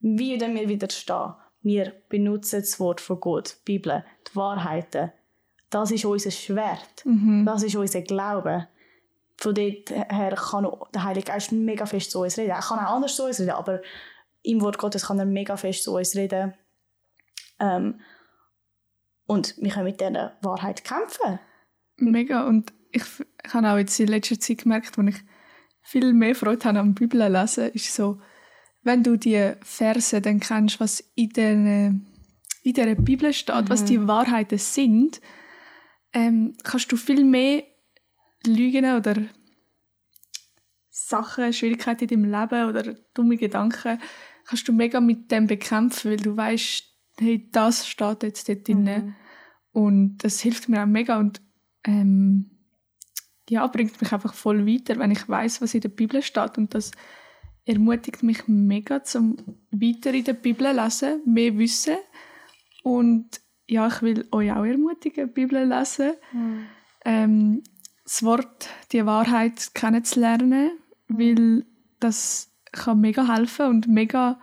Wie 0.01 0.39
denn 0.39 0.55
wir 0.55 0.69
widerstehen? 0.69 1.35
Wir 1.63 1.93
benutzen 2.09 2.61
das 2.61 2.81
Wort 2.81 3.01
von 3.01 3.21
Gott, 3.21 3.59
die 3.61 3.73
Bibel, 3.73 4.05
die 4.29 4.37
Wahrheiten. 4.37 5.13
Das 5.71 5.91
ist 5.91 6.05
unser 6.05 6.31
Schwert. 6.31 7.05
Mhm. 7.05 7.45
Das 7.47 7.63
ist 7.63 7.77
unser 7.77 8.03
Glaube. 8.03 8.69
von 9.37 9.55
dort 9.55 9.91
her 9.91 10.37
kann 10.37 10.69
der 10.95 11.05
Heilige 11.05 11.27
Geist 11.27 11.53
mega 11.53 11.87
fest 11.87 12.11
zu 12.11 12.21
uns 12.21 12.39
reden. 12.39 12.51
Er 12.51 12.61
kann 12.61 12.79
auch 12.79 12.95
anders 12.95 13.17
zu 13.17 13.25
uns 13.25 13.41
reden, 13.41 13.51
aber 13.51 13.81
im 14.43 14.61
Wort 14.61 14.79
Gottes 14.79 15.07
kann 15.07 15.19
er 15.19 15.25
mega 15.25 15.57
fest 15.57 15.85
zu 15.85 15.97
uns 15.97 16.15
reden. 16.15 16.55
Ähm, 17.59 18.01
und 19.27 19.55
wir 19.59 19.71
können 19.71 19.85
mit 19.85 20.01
dieser 20.01 20.37
Wahrheit 20.43 20.85
kämpfen. 20.85 21.39
Mega. 21.97 22.47
Und 22.47 22.73
ich, 22.91 23.05
ich 23.45 23.55
habe 23.55 23.71
auch 23.71 23.79
jetzt 23.79 23.99
in 23.99 24.09
letzter 24.09 24.39
Zeit 24.39 24.59
gemerkt, 24.59 24.99
als 24.99 25.09
ich 25.09 25.25
viel 25.83 26.13
mehr 26.13 26.35
Freude 26.35 26.65
habe 26.65 26.79
am 26.79 26.95
Bibel 26.95 27.21
lesen, 27.31 27.71
ist 27.73 27.95
so, 27.95 28.21
wenn 28.83 29.03
du 29.03 29.17
die 29.17 29.53
Verse 29.63 30.21
dann 30.21 30.41
kennst, 30.41 30.81
was 30.81 31.01
in 31.15 31.31
der, 31.31 31.95
in 32.63 32.75
der 32.75 32.95
Bibel 32.95 33.33
steht, 33.33 33.65
mhm. 33.65 33.69
was 33.69 33.85
die 33.85 34.07
Wahrheiten 34.07 34.59
sind, 34.59 35.21
ähm, 36.13 36.55
kannst 36.65 36.91
du 36.93 36.97
viel 36.97 37.25
mehr 37.25 37.65
Lügen 38.47 38.97
oder 38.97 39.17
Sachen, 40.91 41.53
Schwierigkeiten 41.53 42.09
in 42.09 42.23
deinem 42.23 42.41
Leben 42.41 42.69
oder 42.69 42.95
dumme 43.15 43.37
Gedanken, 43.37 43.99
kannst 44.45 44.67
du 44.69 44.73
mega 44.73 45.01
mit 45.01 45.31
dem 45.31 45.47
bekämpfen, 45.47 46.11
weil 46.11 46.19
du 46.19 46.37
weißt, 46.37 46.85
hey, 47.19 47.49
das 47.51 47.87
steht 47.87 48.23
jetzt 48.23 48.49
dort 48.49 48.67
drin. 48.67 48.85
Mhm. 48.85 49.15
Und 49.73 50.19
das 50.19 50.41
hilft 50.41 50.69
mir 50.69 50.83
auch 50.83 50.87
mega 50.87 51.19
und 51.19 51.41
ähm, 51.85 52.52
ja, 53.53 53.67
bringt 53.67 54.01
mich 54.01 54.13
einfach 54.13 54.33
voll 54.33 54.67
weiter, 54.67 54.99
wenn 54.99 55.11
ich 55.11 55.29
weiß, 55.29 55.61
was 55.61 55.75
in 55.75 55.83
der 55.83 55.91
Bibel 55.91 56.23
steht. 56.23 56.57
Und 56.57 56.75
das 56.75 56.91
ermutigt 57.67 58.23
mich 58.23 58.49
mega, 58.49 59.05
zum 59.05 59.37
weiter 59.71 60.15
in 60.15 60.25
der 60.25 60.33
Bibel 60.33 60.75
lesen, 60.75 61.21
mehr 61.27 61.57
wissen. 61.59 61.97
Und 62.83 63.43
ja, 63.69 63.87
ich 63.89 64.01
will 64.01 64.27
euch 64.33 64.53
auch 64.53 64.65
ermutigen, 64.65 65.33
Bibel 65.35 65.65
lesen. 65.69 66.13
Mhm. 66.33 66.67
Ähm, 67.05 67.63
das 68.05 68.23
Wort, 68.23 68.71
die 68.91 69.05
Wahrheit 69.05 69.75
kennenzulernen, 69.75 70.71
mhm. 71.09 71.19
weil 71.19 71.67
das 72.01 72.51
kann 72.73 73.01
mega 73.01 73.29
helfen 73.37 73.67
und 73.67 73.87
mega 73.87 74.41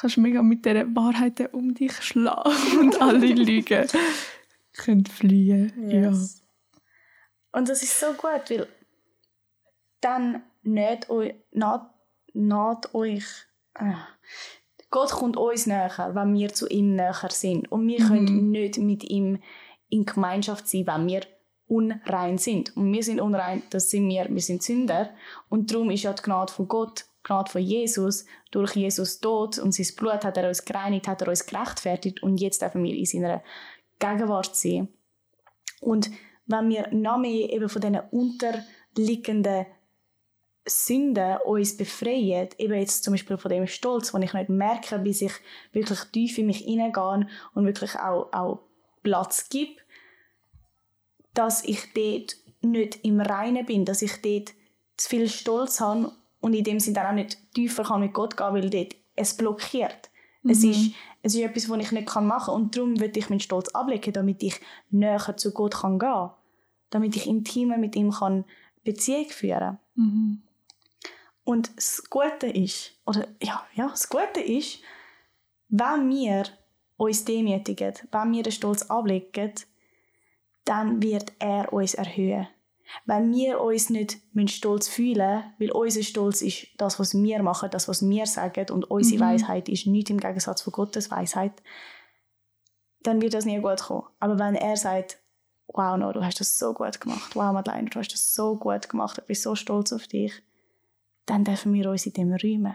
kannst 0.00 0.16
mega 0.16 0.42
mit 0.42 0.64
dieser 0.64 0.86
Wahrheit 0.96 1.52
um 1.52 1.74
dich 1.74 1.92
schlagen 2.00 2.78
und 2.80 3.02
alle 3.02 3.26
Lügen 3.34 3.86
können 4.78 5.04
fliehen. 5.04 5.72
Yes. 5.90 6.38
Ja. 6.38 6.39
Und 7.52 7.68
das 7.68 7.82
ist 7.82 7.98
so 7.98 8.12
gut, 8.12 8.50
weil 8.50 8.68
dann 10.00 10.42
nicht 10.62 11.10
euch, 11.10 11.34
naht, 11.52 12.94
euch, 12.94 13.24
äh, 13.74 13.92
Gott 14.90 15.10
kommt 15.10 15.36
uns 15.36 15.66
näher, 15.66 16.10
wenn 16.14 16.34
wir 16.34 16.52
zu 16.52 16.68
ihm 16.68 16.96
näher 16.96 17.28
sind. 17.30 17.70
Und 17.70 17.86
wir 17.86 18.00
mhm. 18.02 18.08
können 18.08 18.50
nicht 18.50 18.78
mit 18.78 19.04
ihm 19.04 19.42
in 19.88 20.04
Gemeinschaft 20.04 20.68
sein, 20.68 20.86
wenn 20.86 21.06
wir 21.06 21.22
unrein 21.66 22.38
sind. 22.38 22.76
Und 22.76 22.92
wir 22.92 23.02
sind 23.02 23.20
unrein, 23.20 23.62
das 23.70 23.90
sind 23.90 24.08
wir, 24.08 24.26
wir 24.28 24.42
sind 24.42 24.62
Sünder. 24.62 25.10
Und 25.48 25.70
darum 25.72 25.90
ist 25.90 26.02
ja 26.02 26.12
die 26.12 26.22
Gnade 26.22 26.52
von 26.52 26.66
Gott 26.68 27.04
Gnade 27.22 27.50
von 27.50 27.60
Jesus, 27.60 28.24
durch 28.50 28.74
Jesus 28.74 29.20
Tod 29.20 29.58
und 29.58 29.72
sein 29.72 29.86
Blut 29.96 30.24
hat 30.24 30.36
er 30.36 30.48
uns 30.48 30.64
gereinigt, 30.64 31.06
hat 31.06 31.22
er 31.22 31.28
uns 31.28 31.46
gerechtfertigt 31.46 32.22
und 32.22 32.40
jetzt 32.40 32.62
dürfen 32.62 32.82
wir 32.82 32.94
in 32.94 33.04
seiner 33.04 33.42
Gegenwart 33.98 34.56
sein. 34.56 34.88
Und 35.80 36.10
wenn 36.50 36.68
wir 36.68 36.88
noch 36.92 37.18
mehr 37.18 37.50
eben 37.50 37.68
von 37.68 37.80
diesen 37.80 38.00
unterliegenden 38.10 39.66
Sünden 40.66 41.38
uns 41.44 41.76
befreien, 41.76 42.48
eben 42.58 42.74
jetzt 42.74 43.04
zum 43.04 43.12
Beispiel 43.14 43.38
von 43.38 43.50
dem 43.50 43.66
Stolz, 43.66 44.12
wo 44.12 44.18
ich 44.18 44.32
nicht 44.32 44.48
merke, 44.48 44.98
bis 44.98 45.22
ich 45.22 45.32
wirklich 45.72 46.00
tief 46.12 46.38
in 46.38 46.46
mich 46.46 46.58
hineingehe 46.58 47.26
und 47.54 47.66
wirklich 47.66 47.96
auch, 47.96 48.32
auch 48.32 48.60
Platz 49.02 49.48
gebe, 49.48 49.80
dass 51.34 51.64
ich 51.64 51.92
dort 51.94 52.36
nicht 52.62 53.04
im 53.04 53.20
Reinen 53.20 53.64
bin, 53.64 53.84
dass 53.84 54.02
ich 54.02 54.20
dort 54.20 54.52
zu 54.96 55.08
viel 55.08 55.28
Stolz 55.28 55.80
habe 55.80 56.12
und 56.40 56.54
in 56.54 56.64
dem 56.64 56.80
Sinne 56.80 56.96
dann 56.96 57.06
auch 57.06 57.14
nicht 57.14 57.38
tiefer 57.54 57.84
kann 57.84 58.00
mit 58.00 58.12
Gott 58.12 58.36
gehen, 58.36 58.52
weil 58.52 58.70
dort 58.70 58.94
es 59.16 59.36
blockiert. 59.36 60.10
Mhm. 60.42 60.50
Es, 60.50 60.64
ist, 60.64 60.92
es 61.22 61.34
ist 61.34 61.40
etwas, 61.40 61.68
was 61.68 61.78
ich 61.78 61.92
nicht 61.92 62.14
machen 62.14 62.28
kann 62.28 62.54
und 62.54 62.76
darum 62.76 63.00
will 63.00 63.12
ich 63.14 63.30
meinen 63.30 63.40
Stolz 63.40 63.68
ablegen, 63.70 64.12
damit 64.12 64.42
ich 64.42 64.60
näher 64.90 65.36
zu 65.36 65.52
Gott 65.52 65.74
kann 65.74 65.98
gehen 65.98 66.10
kann. 66.10 66.30
Damit 66.90 67.16
ich 67.16 67.26
intimer 67.26 67.78
mit 67.78 67.96
ihm 67.96 68.10
kann 68.10 68.44
Beziehung 68.84 69.28
führen 69.28 69.78
mhm. 69.94 70.42
Und 71.44 71.76
das 71.76 72.04
Gute 72.08 72.46
ist, 72.46 72.92
oder 73.06 73.26
ja, 73.42 73.66
ja, 73.74 73.88
das 73.88 74.08
Gute 74.08 74.40
ist, 74.40 74.78
wenn 75.68 76.08
wir 76.08 76.44
uns 76.96 77.24
demütigen, 77.24 77.94
wenn 78.12 78.32
wir 78.32 78.42
den 78.42 78.52
Stolz 78.52 78.82
ablegen, 78.82 79.52
dann 80.64 81.02
wird 81.02 81.32
er 81.38 81.72
uns 81.72 81.94
erhöhen. 81.94 82.46
Wenn 83.04 83.32
wir 83.32 83.60
uns 83.60 83.88
nicht 83.88 84.20
stolz 84.48 84.88
fühlen 84.88 85.44
weil 85.58 85.70
unser 85.70 86.02
Stolz 86.02 86.42
ist 86.42 86.68
das, 86.76 86.98
was 86.98 87.14
wir 87.14 87.42
machen, 87.42 87.70
das, 87.70 87.88
was 87.88 88.08
wir 88.08 88.26
sagen 88.26 88.70
und 88.70 88.90
unsere 88.90 89.24
mhm. 89.24 89.28
Weisheit 89.28 89.68
ist 89.68 89.86
nicht 89.86 90.10
im 90.10 90.18
Gegensatz 90.18 90.62
von 90.62 90.72
Gottes 90.72 91.10
Weisheit, 91.10 91.62
dann 93.02 93.22
wird 93.22 93.34
das 93.34 93.44
nie 93.44 93.60
gut 93.60 93.80
kommen. 93.80 94.06
Aber 94.18 94.38
wenn 94.38 94.54
er 94.54 94.76
sagt, 94.76 95.18
wow, 95.72 95.96
no, 95.96 96.12
du 96.12 96.24
hast 96.24 96.40
das 96.40 96.58
so 96.58 96.72
gut 96.72 97.00
gemacht, 97.00 97.34
wow, 97.34 97.52
Madeleine, 97.52 97.88
du 97.88 97.98
hast 97.98 98.12
das 98.12 98.34
so 98.34 98.56
gut 98.56 98.88
gemacht, 98.88 99.18
ich 99.18 99.24
bin 99.24 99.36
so 99.36 99.54
stolz 99.54 99.92
auf 99.92 100.06
dich, 100.06 100.32
dann 101.26 101.44
dürfen 101.44 101.72
wir 101.72 101.90
uns 101.90 102.06
in 102.06 102.12
dem 102.12 102.32
rühmen. 102.32 102.74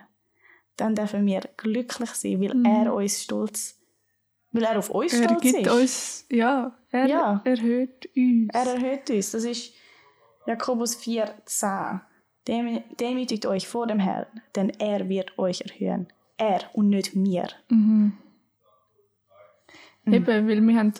Dann 0.77 0.95
dürfen 0.95 1.25
wir 1.25 1.41
glücklich 1.57 2.09
sein, 2.11 2.41
weil 2.41 2.53
mhm. 2.53 2.65
er 2.65 2.93
uns 2.93 3.23
stolz 3.23 3.75
weil 4.51 4.63
er 4.63 4.79
auf 4.79 4.89
uns 4.89 5.13
er 5.13 5.23
stolz 5.25 5.41
gibt 5.41 5.67
ist. 5.67 5.69
Uns, 5.69 6.25
ja, 6.29 6.73
er 6.89 7.07
ja. 7.07 7.41
erhöht 7.43 8.09
uns. 8.15 8.49
Er 8.53 8.73
erhöht 8.73 9.09
uns. 9.09 9.31
Das 9.31 9.43
ist 9.43 9.73
Jakobus 10.45 10.95
4, 10.95 11.33
10. 11.45 12.01
Demütigt 12.99 13.45
euch 13.45 13.67
vor 13.67 13.87
dem 13.87 13.99
Herrn, 13.99 14.27
denn 14.55 14.69
er 14.69 15.09
wird 15.09 15.37
euch 15.37 15.61
erhöhen. 15.61 16.07
Er 16.37 16.61
und 16.73 16.89
nicht 16.89 17.15
mir. 17.15 17.47
Mhm. 17.69 18.13
Mhm. 20.05 20.13
Eben, 20.13 20.27
weil 20.27 20.61
wir 20.61 20.79
haben 20.79 20.93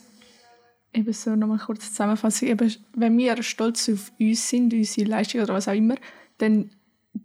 eben 0.96 1.14
so 1.14 1.36
nochmal 1.36 1.60
kurz 1.60 1.90
zusammenfassen, 1.90 2.48
eben, 2.48 2.74
wenn 2.94 3.18
wir 3.18 3.42
stolz 3.44 3.90
auf 3.90 4.12
uns 4.20 4.50
sind, 4.50 4.74
unsere 4.74 5.10
Leistung 5.10 5.42
oder 5.42 5.54
was 5.54 5.68
auch 5.68 5.74
immer, 5.74 5.96
dann 6.38 6.72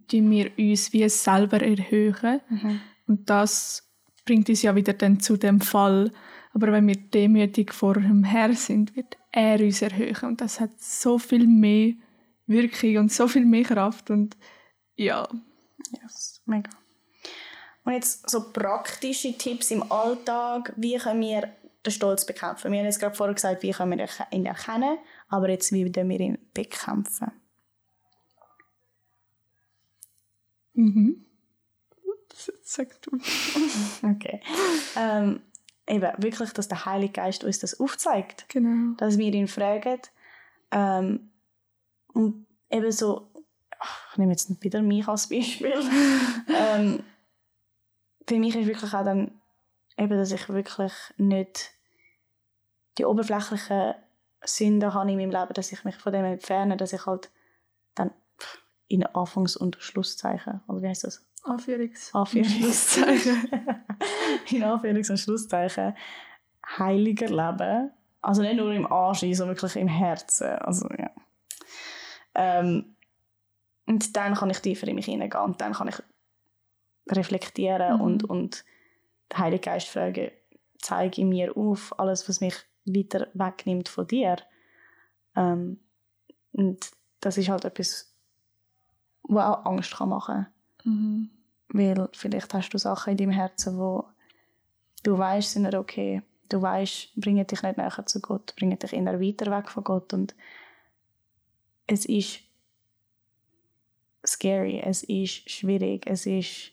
tun 0.09 0.29
wir 0.31 0.51
uns 0.57 0.93
wie 0.93 1.07
selber 1.09 1.61
erhöhen. 1.61 2.41
Mhm. 2.49 2.81
Und 3.07 3.29
das 3.29 3.89
bringt 4.25 4.49
uns 4.49 4.61
ja 4.61 4.75
wieder 4.75 4.93
dann 4.93 5.19
zu 5.19 5.37
dem 5.37 5.61
Fall. 5.61 6.11
Aber 6.53 6.71
wenn 6.71 6.87
wir 6.87 6.95
demütig 6.95 7.73
vor 7.73 7.95
dem 7.95 8.23
Herrn 8.23 8.55
sind, 8.55 8.95
wird 8.95 9.17
er 9.31 9.59
uns 9.59 9.81
erhöhen. 9.81 10.29
Und 10.29 10.41
das 10.41 10.59
hat 10.59 10.71
so 10.79 11.17
viel 11.17 11.47
mehr 11.47 11.93
Wirkung 12.47 12.97
und 12.97 13.11
so 13.11 13.27
viel 13.27 13.45
mehr 13.45 13.63
Kraft 13.63 14.09
und 14.09 14.35
ja. 14.95 15.27
Yes, 16.01 16.41
mega. 16.45 16.69
Und 17.83 17.93
jetzt 17.93 18.29
so 18.29 18.51
praktische 18.51 19.35
Tipps 19.37 19.71
im 19.71 19.89
Alltag, 19.91 20.73
wie 20.75 20.97
können 20.97 21.21
wir 21.21 21.49
den 21.85 21.91
Stolz 21.91 22.25
bekämpfen? 22.25 22.71
Wir 22.71 22.79
haben 22.79 22.85
jetzt 22.85 22.99
gerade 22.99 23.15
vorher 23.15 23.33
gesagt, 23.33 23.63
wie 23.63 23.71
können 23.71 23.97
wir 23.97 24.07
ihn 24.31 24.45
erkennen, 24.45 24.97
aber 25.27 25.49
jetzt 25.49 25.71
wie 25.71 25.91
können 25.91 26.09
wir 26.09 26.19
ihn 26.19 26.37
bekämpfen? 26.53 27.31
Mhm. 30.73 31.25
Sag 32.63 33.01
du. 33.01 33.11
okay. 34.03 34.41
Ähm, 34.95 35.41
eben, 35.87 36.11
wirklich, 36.17 36.51
dass 36.53 36.67
der 36.67 36.85
Heilige 36.85 37.13
Geist 37.13 37.43
uns 37.43 37.59
das 37.59 37.79
aufzeigt. 37.79 38.45
Genau. 38.49 38.95
Dass 38.97 39.17
wir 39.17 39.33
ihn 39.33 39.47
fragen, 39.47 39.99
ähm, 40.71 41.31
und 42.13 42.45
eben 42.69 42.91
so, 42.91 43.29
ich 44.11 44.17
nehme 44.17 44.31
jetzt 44.31 44.63
wieder 44.63 44.81
mich 44.81 45.07
als 45.07 45.27
Beispiel. 45.27 45.73
ähm, 46.47 47.03
für 48.27 48.39
mich 48.39 48.55
ist 48.55 48.67
wirklich 48.67 48.93
auch 48.93 49.03
dann 49.03 49.40
eben, 49.97 50.17
dass 50.17 50.31
ich 50.31 50.49
wirklich 50.49 50.93
nicht 51.17 51.71
die 52.97 53.05
oberflächlichen 53.05 53.95
Sünden 54.43 54.93
habe 54.93 55.11
in 55.11 55.17
meinem 55.17 55.31
Leben, 55.31 55.53
dass 55.53 55.71
ich 55.71 55.83
mich 55.83 55.95
von 55.95 56.13
dem 56.13 56.25
entferne, 56.25 56.77
dass 56.77 56.93
ich 56.93 57.05
halt 57.05 57.29
dann 57.95 58.11
in 58.87 59.05
Anfangs- 59.05 59.55
und 59.55 59.77
Schlusszeichen, 59.79 60.61
oder 60.67 60.81
wie 60.81 60.87
heißt 60.87 61.05
das? 61.05 61.25
Anführungs- 61.43 62.13
Anführungszeichen. 62.13 63.49
in 64.51 64.63
Anführungs- 64.63 65.09
und 65.09 65.17
Schlusszeichen 65.17 65.95
heiliger 66.77 67.27
leben. 67.27 67.91
Also 68.21 68.41
nicht 68.41 68.57
nur 68.57 68.71
im 68.71 68.85
Arsch, 68.91 69.19
sondern 69.19 69.55
wirklich 69.55 69.75
im 69.75 69.87
Herzen. 69.87 70.49
Also, 70.59 70.87
ja. 70.97 71.09
Ähm, 72.35 72.95
und 73.87 74.15
dann 74.15 74.35
kann 74.35 74.49
ich 74.49 74.59
tiefer 74.59 74.87
in 74.87 74.95
mich 74.95 75.05
hineingehen 75.05 75.43
und 75.43 75.59
dann 75.59 75.73
kann 75.73 75.87
ich 75.87 76.01
reflektieren 77.09 77.95
mhm. 77.95 78.01
und, 78.01 78.23
und 78.23 78.65
den 79.31 79.37
Heiligen 79.37 79.63
Geist 79.63 79.87
fragen, 79.87 80.31
zeige 80.79 81.25
mir 81.25 81.55
auf 81.55 81.97
alles, 81.99 82.27
was 82.27 82.41
mich 82.41 82.55
weiter 82.85 83.27
wegnimmt 83.33 83.89
von 83.89 84.07
dir. 84.07 84.37
Ähm, 85.35 85.79
und 86.53 86.91
das 87.19 87.37
ist 87.37 87.49
halt 87.49 87.65
etwas, 87.65 88.13
was 89.23 89.45
auch 89.45 89.65
Angst 89.65 89.95
kann 89.95 90.09
machen 90.09 90.47
kann. 90.83 90.91
Mhm. 90.93 91.29
Weil 91.69 92.09
vielleicht 92.13 92.53
hast 92.53 92.69
du 92.71 92.77
Sachen 92.77 93.11
in 93.11 93.17
deinem 93.17 93.31
Herzen, 93.31 93.77
wo 93.77 94.05
du 95.03 95.17
weißt, 95.17 95.51
sind 95.51 95.63
nicht 95.63 95.75
okay. 95.75 96.21
Du 96.49 96.61
weißt, 96.61 97.15
bringen 97.15 97.47
dich 97.47 97.63
nicht 97.63 97.77
näher 97.77 98.05
zu 98.05 98.19
Gott, 98.19 98.53
bringen 98.57 98.77
dich 98.77 98.91
eher 98.91 99.21
weiter 99.21 99.51
weg 99.51 99.69
von 99.69 99.83
Gott. 99.83 100.13
Und 100.13 100.35
es 101.87 102.05
ist 102.05 102.41
scary, 104.25 104.81
es 104.81 105.03
ist 105.03 105.49
schwierig, 105.49 106.05
es 106.07 106.25
ist 106.25 106.71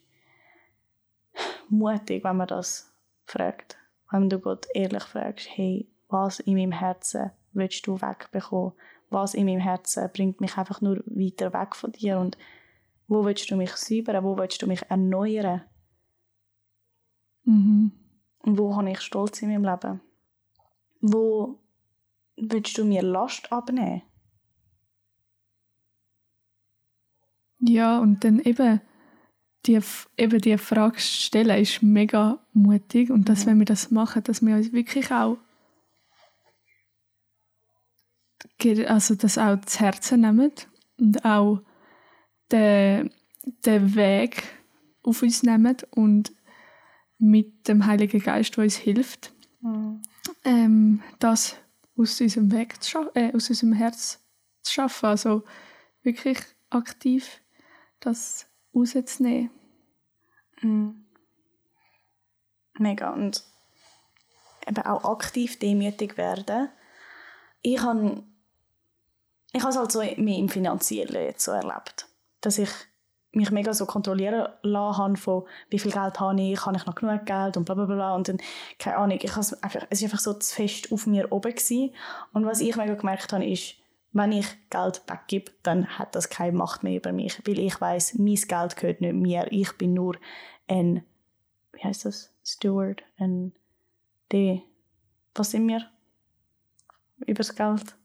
mutig, 1.71 2.25
wenn 2.25 2.37
man 2.37 2.49
das 2.49 2.93
fragt. 3.27 3.79
Wenn 4.11 4.31
du 4.31 4.39
Gott 4.39 4.67
ehrlich 4.75 5.03
fragst, 5.05 5.49
hey, 5.51 5.89
was 6.09 6.41
in 6.41 6.55
meinem 6.55 6.73
Herzen 6.73 7.31
willst 7.53 7.87
du 7.87 8.01
wegbekommen? 8.01 8.73
Was 9.11 9.35
in 9.35 9.47
meinem 9.47 9.61
Herzen 9.61 10.11
bringt 10.13 10.41
mich 10.41 10.57
einfach 10.57 10.81
nur 10.81 10.99
weiter 11.07 11.53
weg 11.53 11.77
von 11.77 11.93
dir? 11.93 12.19
Und 12.19 12.37
wo 13.07 13.25
willst 13.25 13.51
du 13.51 13.57
mich 13.57 13.73
säubern? 13.73 14.25
Wo 14.25 14.37
willst 14.37 14.61
du 14.63 14.67
mich 14.67 14.83
erneuern? 14.89 15.63
Mhm. 17.45 17.93
Und 18.41 18.59
wo 18.59 18.77
habe 18.77 18.91
ich 18.91 19.01
Stolz 19.01 19.43
in 19.43 19.51
meinem 19.51 19.65
Leben? 19.65 20.01
Wo 21.01 21.59
willst 22.37 22.77
du 22.79 22.85
mir 22.85 23.03
Last 23.03 23.51
abnehmen? 23.53 24.03
Ja, 27.61 27.99
und 27.99 28.25
dann 28.25 28.39
eben 28.41 28.81
die, 29.67 29.81
eben 30.17 30.41
die 30.41 30.59
Frage 30.59 30.99
stellen 30.99 31.61
ist 31.61 31.83
mega 31.83 32.39
mutig. 32.53 33.11
Und 33.11 33.29
dass, 33.29 33.47
wenn 33.47 33.59
wir 33.59 33.67
das 33.67 33.91
machen, 33.91 34.23
dass 34.23 34.43
wir 34.43 34.57
uns 34.57 34.73
wirklich 34.73 35.11
auch 35.13 35.39
also 38.87 39.15
das 39.15 39.39
auch 39.39 39.61
zu 39.63 39.81
Herzen 39.81 40.21
nehmen 40.21 40.53
und 40.99 41.25
auch 41.25 41.61
den, 42.51 43.11
den 43.65 43.95
Weg 43.95 44.43
auf 45.03 45.23
uns 45.23 45.43
nehmen 45.43 45.77
und 45.91 46.33
mit 47.19 47.69
dem 47.69 47.87
Heiligen 47.87 48.21
Geist, 48.21 48.57
der 48.57 48.65
uns 48.65 48.77
hilft, 48.77 49.33
ähm, 50.45 51.03
das 51.19 51.57
aus 51.97 52.21
unserem 52.21 52.53
Weg 52.53 52.83
zu 52.83 53.11
äh, 53.15 53.33
aus 53.35 53.49
unserem 53.49 53.73
Herz 53.73 54.21
zu 54.63 54.73
schaffen. 54.73 55.07
Also 55.07 55.45
wirklich 56.03 56.39
aktiv 56.71 57.41
das 58.01 58.48
rauszunehmen. 58.75 59.51
Mhm. 60.61 61.05
Mega. 62.79 63.13
Und 63.13 63.45
eben 64.67 64.87
auch 64.87 65.05
aktiv 65.05 65.59
demütig 65.59 66.17
werden. 66.17 66.69
Ich 67.63 67.81
habe 67.83 68.23
ich 69.53 69.65
es 69.65 69.77
halt 69.77 69.91
so 69.91 70.01
mehr 70.01 70.39
im 70.39 70.49
Finanziellen 70.49 71.25
jetzt 71.25 71.45
so 71.45 71.53
erlebt, 71.53 72.07
dass 72.41 72.59
ich 72.59 72.71
mich 73.33 73.51
mega 73.51 73.73
so 73.75 73.87
kontrollieren 73.87 74.49
lassen 74.63 74.99
habe 74.99 75.17
von 75.17 75.45
wie 75.71 75.79
viel 75.79 75.93
Geld 75.93 76.19
habe 76.21 76.41
ich, 76.41 76.65
habe 76.65 76.77
ich 76.77 76.87
noch 76.87 76.95
genug 76.95 77.25
Geld 77.27 77.57
und 77.57 77.65
bla 77.65 77.75
bla 77.75 77.85
bla 77.85 78.15
und 78.15 78.29
dann, 78.29 78.39
keine 78.79 78.97
Ahnung, 78.97 79.19
ich 79.21 79.37
es 79.37 79.63
einfach, 79.63 79.87
es 79.91 80.01
ist 80.01 80.05
einfach 80.05 80.21
so 80.21 80.35
zu 80.35 80.55
fest 80.55 80.93
auf 80.93 81.07
mir 81.07 81.31
oben 81.31 81.55
gewesen. 81.55 81.95
und 82.33 82.47
was 82.47 82.61
ich 82.61 82.77
mega 82.77 82.95
gemerkt 82.95 83.33
habe 83.33 83.47
ist, 83.47 83.75
wenn 84.13 84.33
ich 84.33 84.47
Geld 84.71 85.03
weggebe, 85.07 85.53
dann 85.63 85.87
hat 85.99 86.15
das 86.15 86.29
keine 86.29 86.57
Macht 86.57 86.83
mehr 86.83 86.97
über 86.97 87.13
mich, 87.13 87.41
weil 87.47 87.59
ich 87.59 87.81
weiß, 87.81 88.15
mein 88.19 88.35
Geld 88.35 88.77
gehört 88.77 89.01
nicht 89.01 89.15
mir, 89.15 89.47
ich 89.51 89.73
bin 89.73 89.95
nur 89.95 90.17
ein, 90.67 91.05
wie 91.73 91.85
heißt 91.85 92.05
das, 92.05 92.33
Steward, 92.45 93.03
ein, 93.19 93.53
die, 94.33 94.63
was 95.35 95.51
sind 95.51 95.69
wir 95.69 95.87
über 97.27 97.39
das 97.39 97.55
Geld? 97.55 97.97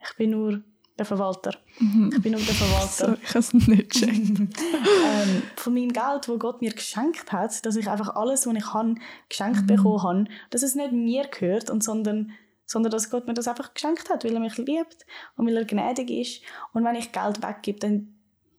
Ich 0.00 0.16
bin 0.16 0.30
nur 0.30 0.62
der 0.98 1.06
Verwalter. 1.06 1.54
Ich 1.78 2.22
bin 2.22 2.32
nur 2.32 2.40
der 2.40 2.54
Verwalter 2.54 2.88
Sorry, 2.88 3.18
ich 3.22 3.28
habe 3.30 3.38
es 3.38 3.54
nicht 3.54 3.90
gecheckt. 3.90 4.38
ähm, 4.38 5.42
von 5.56 5.74
meinem 5.74 5.92
Geld, 5.92 6.28
wo 6.28 6.38
Gott 6.38 6.60
mir 6.60 6.72
geschenkt 6.72 7.30
hat, 7.32 7.64
dass 7.64 7.76
ich 7.76 7.88
einfach 7.88 8.16
alles, 8.16 8.46
was 8.46 8.54
ich 8.54 8.64
kann, 8.64 9.00
geschenkt 9.28 9.66
bekommen 9.66 10.02
habe, 10.02 10.24
dass 10.50 10.62
es 10.62 10.74
nicht 10.74 10.92
mir 10.92 11.28
gehört, 11.28 11.70
und 11.70 11.84
sondern, 11.84 12.32
sondern 12.68 12.92
dass 12.92 13.08
Gott 13.10 13.26
mir 13.26 13.34
das 13.34 13.48
einfach 13.48 13.72
geschenkt 13.72 14.10
hat, 14.10 14.24
weil 14.24 14.34
er 14.34 14.40
mich 14.40 14.58
liebt 14.58 15.06
und 15.36 15.46
weil 15.46 15.56
er 15.56 15.64
gnädig 15.64 16.10
ist. 16.10 16.42
Und 16.74 16.84
wenn 16.84 16.94
ich 16.96 17.12
Geld 17.12 17.42
weggebe, 17.42 17.78
dann 17.78 18.14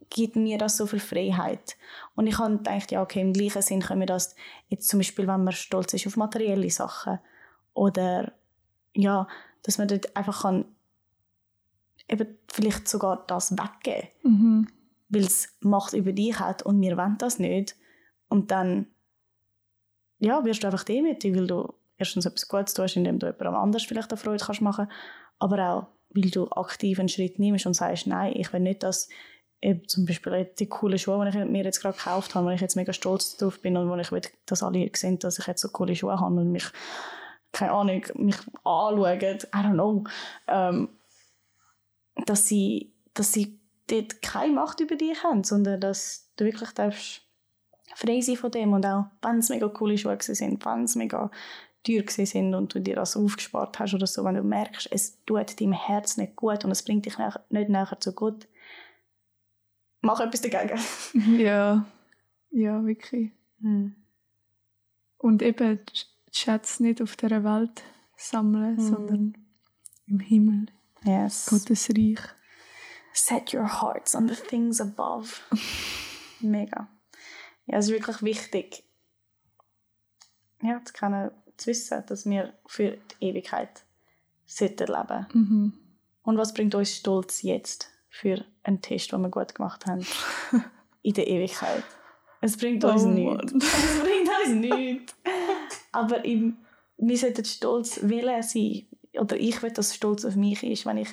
gibt 0.10 0.36
mir 0.36 0.58
das 0.58 0.78
so 0.78 0.88
viel 0.88 1.00
Freiheit. 1.00 1.78
Und 2.16 2.26
ich 2.26 2.40
habe 2.40 2.58
gedacht, 2.58 2.92
ja, 2.92 3.04
okay, 3.04 3.22
im 3.22 3.34
gleichen 3.34 3.62
Sinn 3.62 3.82
können 3.82 4.00
wir 4.00 4.08
das 4.08 4.36
jetzt 4.68 4.90
zum 4.90 5.00
Beispiel, 5.00 5.28
wenn 5.28 5.44
man 5.44 5.54
stolz 5.54 5.94
ist 5.94 6.08
auf 6.08 6.18
materielle 6.18 6.72
Sachen 6.72 7.20
oder 7.76 8.34
ja, 8.96 9.28
dass 9.62 9.78
man 9.78 9.88
dort 9.88 10.16
einfach 10.18 10.42
kann 10.42 10.66
eben 12.08 12.40
vielleicht 12.48 12.88
sogar 12.88 13.24
das 13.28 13.52
weggeben 13.52 14.10
Mhm. 14.24 14.68
weil 15.10 15.26
es 15.26 15.56
Macht 15.60 15.94
über 15.94 16.14
dich 16.14 16.40
hat 16.40 16.64
und 16.64 16.82
wir 16.82 16.98
wollen 16.98 17.20
das 17.20 17.38
nicht. 17.38 17.76
Und 18.28 18.50
dann 18.50 18.88
ja, 20.18 20.44
wirst 20.44 20.64
du 20.64 20.68
einfach 20.68 20.84
demütig, 20.84 21.36
weil 21.36 21.46
du 21.46 21.72
erstens 22.00 22.26
etwas 22.26 22.48
Gutes 22.48 22.74
tust, 22.74 22.96
indem 22.96 23.20
du 23.20 23.28
jemandem 23.28 23.56
anders 23.56 23.84
vielleicht 23.84 24.12
eine 24.12 24.18
Freude 24.18 24.44
kannst 24.44 24.62
machen. 24.62 24.90
Aber 25.38 25.70
auch, 25.70 25.88
weil 26.10 26.32
du 26.32 26.50
aktiv 26.50 27.00
einen 27.00 27.10
Schritt 27.10 27.38
nimmst 27.38 27.66
und 27.66 27.76
sagst, 27.76 28.08
nein, 28.08 28.34
ich 28.36 28.52
will 28.52 28.62
nicht, 28.62 28.82
dass 28.82 29.10
eben 29.62 29.88
zum 29.88 30.06
Beispiel 30.06 30.50
die 30.58 30.68
coolen 30.68 30.98
Schuhe, 30.98 31.30
die 31.32 31.38
ich 31.38 31.46
mir 31.46 31.64
jetzt 31.64 31.82
gerade 31.82 31.98
gekauft 31.98 32.34
habe, 32.34 32.48
wo 32.48 32.50
ich 32.50 32.62
jetzt 32.62 32.76
mega 32.76 32.94
stolz 32.94 33.38
drauf 33.38 33.62
bin 33.62 33.78
und 33.78 33.90
wo 33.90 33.96
ich 33.96 34.12
will, 34.12 34.22
dass 34.46 34.64
alle 34.64 34.90
sehen, 34.96 35.20
dass 35.20 35.38
ich 35.38 35.48
jetzt 35.48 35.62
so 35.62 35.70
coole 35.70 35.96
Schuhe 35.96 36.20
habe 36.20 36.36
und 36.36 36.52
mich, 36.52 36.66
keine 37.52 37.74
Ahnung, 37.74 38.06
mich 38.16 38.38
anschauen, 38.64 39.20
I 39.20 39.38
don't 39.52 39.74
know, 39.74 40.04
ähm, 40.48 40.90
dass 42.26 42.48
sie, 42.48 42.94
dass 43.14 43.34
sie 43.34 43.60
dort 43.88 44.22
keine 44.22 44.54
Macht 44.54 44.80
über 44.80 44.96
dich 44.96 45.24
haben, 45.24 45.44
sondern 45.44 45.82
dass 45.82 46.32
du 46.38 46.46
wirklich 46.46 46.72
darfst 46.72 47.22
frei 47.96 48.22
sein 48.22 48.36
von 48.38 48.52
dem. 48.52 48.74
Und 48.74 48.86
auch 48.86 49.06
wenn 49.22 49.40
es 49.40 49.50
mega 49.50 49.68
coole 49.68 49.98
Schuhe 49.98 50.18
sind, 50.20 50.64
wenn 50.66 50.84
es 50.84 50.96
mega 50.96 51.32
teuer 51.84 52.04
sind 52.08 52.54
und 52.56 52.74
du 52.74 52.80
dir 52.80 52.96
das 52.96 53.16
aufgespart 53.16 53.80
hast 53.80 53.94
oder 53.94 54.08
so, 54.08 54.24
wenn 54.26 54.36
du 54.36 54.44
merkst, 54.44 54.90
es 54.92 55.24
tut 55.26 55.60
deinem 55.60 55.74
Herz 55.74 56.18
nicht 56.18 56.36
gut 56.36 56.66
und 56.66 56.72
es 56.72 56.84
bringt 56.84 57.06
dich 57.06 57.18
nicht 57.18 57.70
näher 57.70 57.98
zu 58.00 58.14
Gott, 58.14 58.48
mach 60.02 60.20
etwas 60.20 60.42
dagegen. 60.42 60.80
Ja, 61.40 61.86
ja, 62.52 62.86
wirklich. 62.86 63.32
Hm. 63.62 63.96
Und 65.18 65.42
eben 65.42 65.80
die 65.86 66.38
Schätze 66.38 66.84
nicht 66.84 67.02
auf 67.02 67.16
dieser 67.16 67.44
Welt 67.44 67.84
sammeln, 68.16 68.76
Mhm. 68.76 68.80
sondern 68.82 69.38
im 70.08 70.20
Himmel, 70.20 70.66
Yes. 71.04 71.46
Gottes 71.48 71.90
Reich. 71.90 72.20
Set 73.14 73.54
your 73.54 73.82
hearts 73.82 74.16
on 74.16 74.28
the 74.28 74.36
things 74.36 74.80
above. 74.82 75.30
Mega. 76.42 76.88
Ja, 77.66 77.78
es 77.78 77.86
ist 77.86 77.92
wirklich 77.92 78.22
wichtig, 78.22 78.84
ja, 80.62 80.82
zu, 80.84 80.94
können, 80.94 81.32
zu 81.60 81.68
wissen, 81.70 82.04
dass 82.08 82.26
wir 82.30 82.54
für 82.66 82.98
die 83.20 83.26
Ewigkeit 83.26 83.84
sollten 84.46 84.88
leben. 84.88 85.28
Mhm. 85.34 85.74
Und 86.24 86.38
was 86.38 86.54
bringt 86.54 86.76
uns 86.76 86.96
Stolz 86.96 87.42
jetzt 87.42 87.90
für 88.10 88.44
einen 88.64 88.82
Test, 88.82 89.12
den 89.12 89.22
wir 89.22 89.30
gut 89.30 89.56
gemacht 89.56 89.86
haben? 89.86 90.06
In 91.02 91.14
der 91.14 91.28
Ewigkeit. 91.28 91.84
Es 92.42 92.58
bringt 92.58 92.84
uns 92.84 93.04
Oh 93.04 93.08
nichts. 93.08 93.52
Mann. 93.54 93.62
Es 93.62 94.00
bringt 94.02 94.30
uns 94.46 94.56
nichts. 94.56 95.16
Aber 95.92 96.24
im, 96.26 96.58
wir 96.98 97.18
sollten 97.18 97.46
stolz 97.46 98.02
wollen 98.04 98.44
sein. 98.44 98.88
Oder 99.18 99.38
ich 99.38 99.62
will, 99.62 99.72
dass 99.72 99.96
stolz 99.96 100.24
auf 100.26 100.36
mich 100.36 100.62
ist, 100.64 100.86
wenn 100.86 100.98
ich 100.98 101.10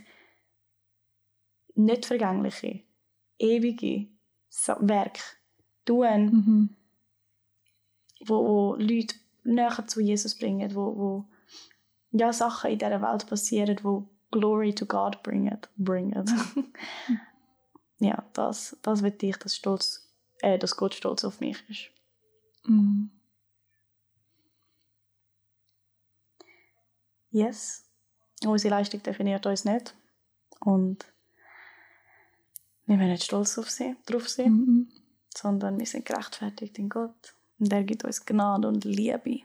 nicht 1.74 2.06
vergängliche, 2.06 2.80
ewige 3.38 4.08
Werke 4.80 5.20
tue, 5.84 6.18
Mhm. 6.18 6.76
wo, 8.26 8.44
wo 8.44 8.74
Leute 8.76 9.14
näher 9.46 9.86
zu 9.86 10.00
Jesus 10.00 10.34
bringen, 10.34 10.74
wo, 10.74 10.96
wo 10.96 11.24
ja, 12.12 12.32
Sachen 12.32 12.70
in 12.70 12.78
dieser 12.78 13.02
Welt 13.02 13.26
passieren, 13.26 13.78
wo 13.82 14.08
Glory 14.30 14.74
to 14.74 14.86
God 14.86 15.22
bringen. 15.22 15.58
bringen. 15.76 16.24
ja, 17.98 18.24
das, 18.32 18.76
das 18.82 19.02
will 19.02 19.14
ich, 19.20 19.36
dass, 19.36 19.56
stolz, 19.56 20.08
äh, 20.40 20.58
dass 20.58 20.76
Gott 20.76 20.94
stolz 20.94 21.24
auf 21.24 21.40
mich 21.40 21.58
ist. 21.68 21.90
Mhm. 22.68 23.10
Yes. 27.30 27.84
Unsere 28.44 28.74
Leistung 28.74 29.02
definiert 29.02 29.46
uns 29.46 29.64
nicht. 29.64 29.94
Und 30.60 31.06
wir 32.86 32.96
müssen 32.96 33.10
nicht 33.10 33.24
stolz 33.24 33.58
auf 33.58 33.70
sie, 33.70 33.96
drauf 34.06 34.28
sein, 34.28 34.52
Mhm. 34.52 34.92
sondern 35.34 35.78
wir 35.78 35.86
sind 35.86 36.06
gerechtfertigt 36.06 36.78
in 36.78 36.88
Gott. 36.88 37.35
Und 37.58 37.72
er 37.72 37.84
gibt 37.84 38.04
uns 38.04 38.24
Gnade 38.24 38.68
und 38.68 38.84
Liebe. 38.84 39.40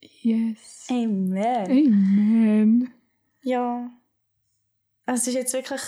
Yes. 0.00 0.86
Amen. 0.90 1.66
Amen. 1.70 2.94
Ja. 3.42 3.90
Es 5.06 5.26
ist 5.26 5.34
jetzt 5.34 5.52
wirklich 5.52 5.80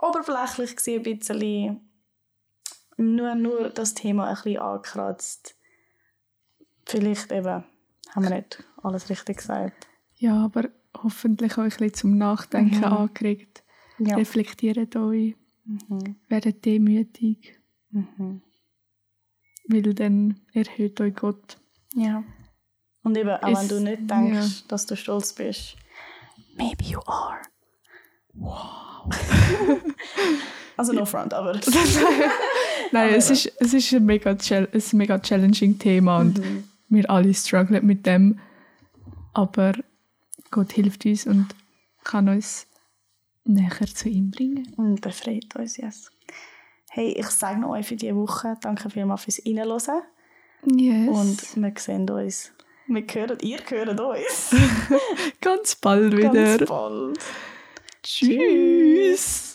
oberflächlich 0.00 0.76
gewesen, 0.76 1.04
ein 1.06 1.18
bisschen. 1.18 1.80
Nur, 2.96 3.34
nur 3.34 3.70
das 3.70 3.94
Thema 3.94 4.28
ein 4.28 4.34
bisschen 4.34 4.58
angekratzt. 4.58 5.56
Vielleicht 6.86 7.32
eben 7.32 7.64
haben 8.10 8.22
wir 8.22 8.30
nicht 8.30 8.62
alles 8.82 9.08
richtig 9.08 9.38
gesagt. 9.38 9.86
Ja, 10.16 10.44
aber 10.44 10.68
hoffentlich 10.96 11.52
euch 11.58 11.74
ein 11.74 11.78
bisschen 11.78 11.94
zum 11.94 12.18
Nachdenken 12.18 12.78
Mhm. 12.78 12.84
angeregt. 12.84 13.64
Ja. 13.98 14.16
Reflektiert 14.16 14.94
euch, 14.96 15.36
Mhm. 15.64 16.16
werdet 16.28 16.64
demütig, 16.64 17.58
Mhm. 17.90 18.42
Weil 19.68 19.82
dann 19.94 20.40
erhöht 20.52 21.00
euch 21.00 21.14
Gott. 21.14 21.58
Ja. 21.94 22.24
Und 23.02 23.16
eben, 23.16 23.30
auch 23.30 23.60
wenn 23.60 23.68
du 23.68 23.80
nicht 23.80 24.10
denkst, 24.10 24.66
dass 24.68 24.86
du 24.86 24.96
stolz 24.96 25.32
bist, 25.32 25.76
maybe 26.56 26.84
you 26.84 27.00
are. 27.06 27.40
Also 30.76 30.92
no 30.92 31.04
front, 31.04 31.34
aber... 31.34 31.52
Nein, 32.92 33.14
es 33.14 33.30
ist, 33.30 33.52
es 33.60 33.74
ist 33.74 33.92
ein 33.92 34.04
mega, 34.04 34.30
ein 34.30 34.82
mega 34.92 35.18
challenging 35.18 35.78
Thema 35.78 36.18
und 36.18 36.38
Mhm. 36.38 36.64
wir 36.88 37.10
alle 37.10 37.32
strugglen 37.34 37.86
mit 37.86 38.06
dem. 38.06 38.38
Aber 39.32 39.74
Gott 40.50 40.72
hilft 40.72 41.04
uns 41.06 41.26
und 41.26 41.48
kann 42.04 42.28
uns 42.28 42.66
näher 43.44 43.86
zu 43.94 44.08
ihm 44.08 44.30
bringen. 44.30 44.72
Und 44.76 45.00
befreit 45.02 45.54
uns, 45.56 45.76
yes. 45.76 46.10
Hey, 46.94 47.12
ich 47.12 47.28
sage 47.28 47.58
noch 47.58 47.70
euch 47.70 47.86
für 47.86 47.96
diese 47.96 48.14
Woche. 48.14 48.58
Danke 48.60 48.90
vielmals 48.90 49.24
fürs 49.24 49.40
Reinhören. 49.46 50.02
Yes. 50.66 51.08
Und 51.08 51.56
wir 51.56 51.72
sehen 51.78 52.10
uns. 52.10 52.52
Wir 52.86 53.02
hören, 53.10 53.38
ihr 53.40 53.60
hört 53.66 53.98
uns. 53.98 54.54
ganz 55.40 55.74
bald 55.76 56.14
wieder. 56.14 56.58
Ganz 56.58 56.68
bald. 56.68 57.18
Tschüss. 58.02 59.51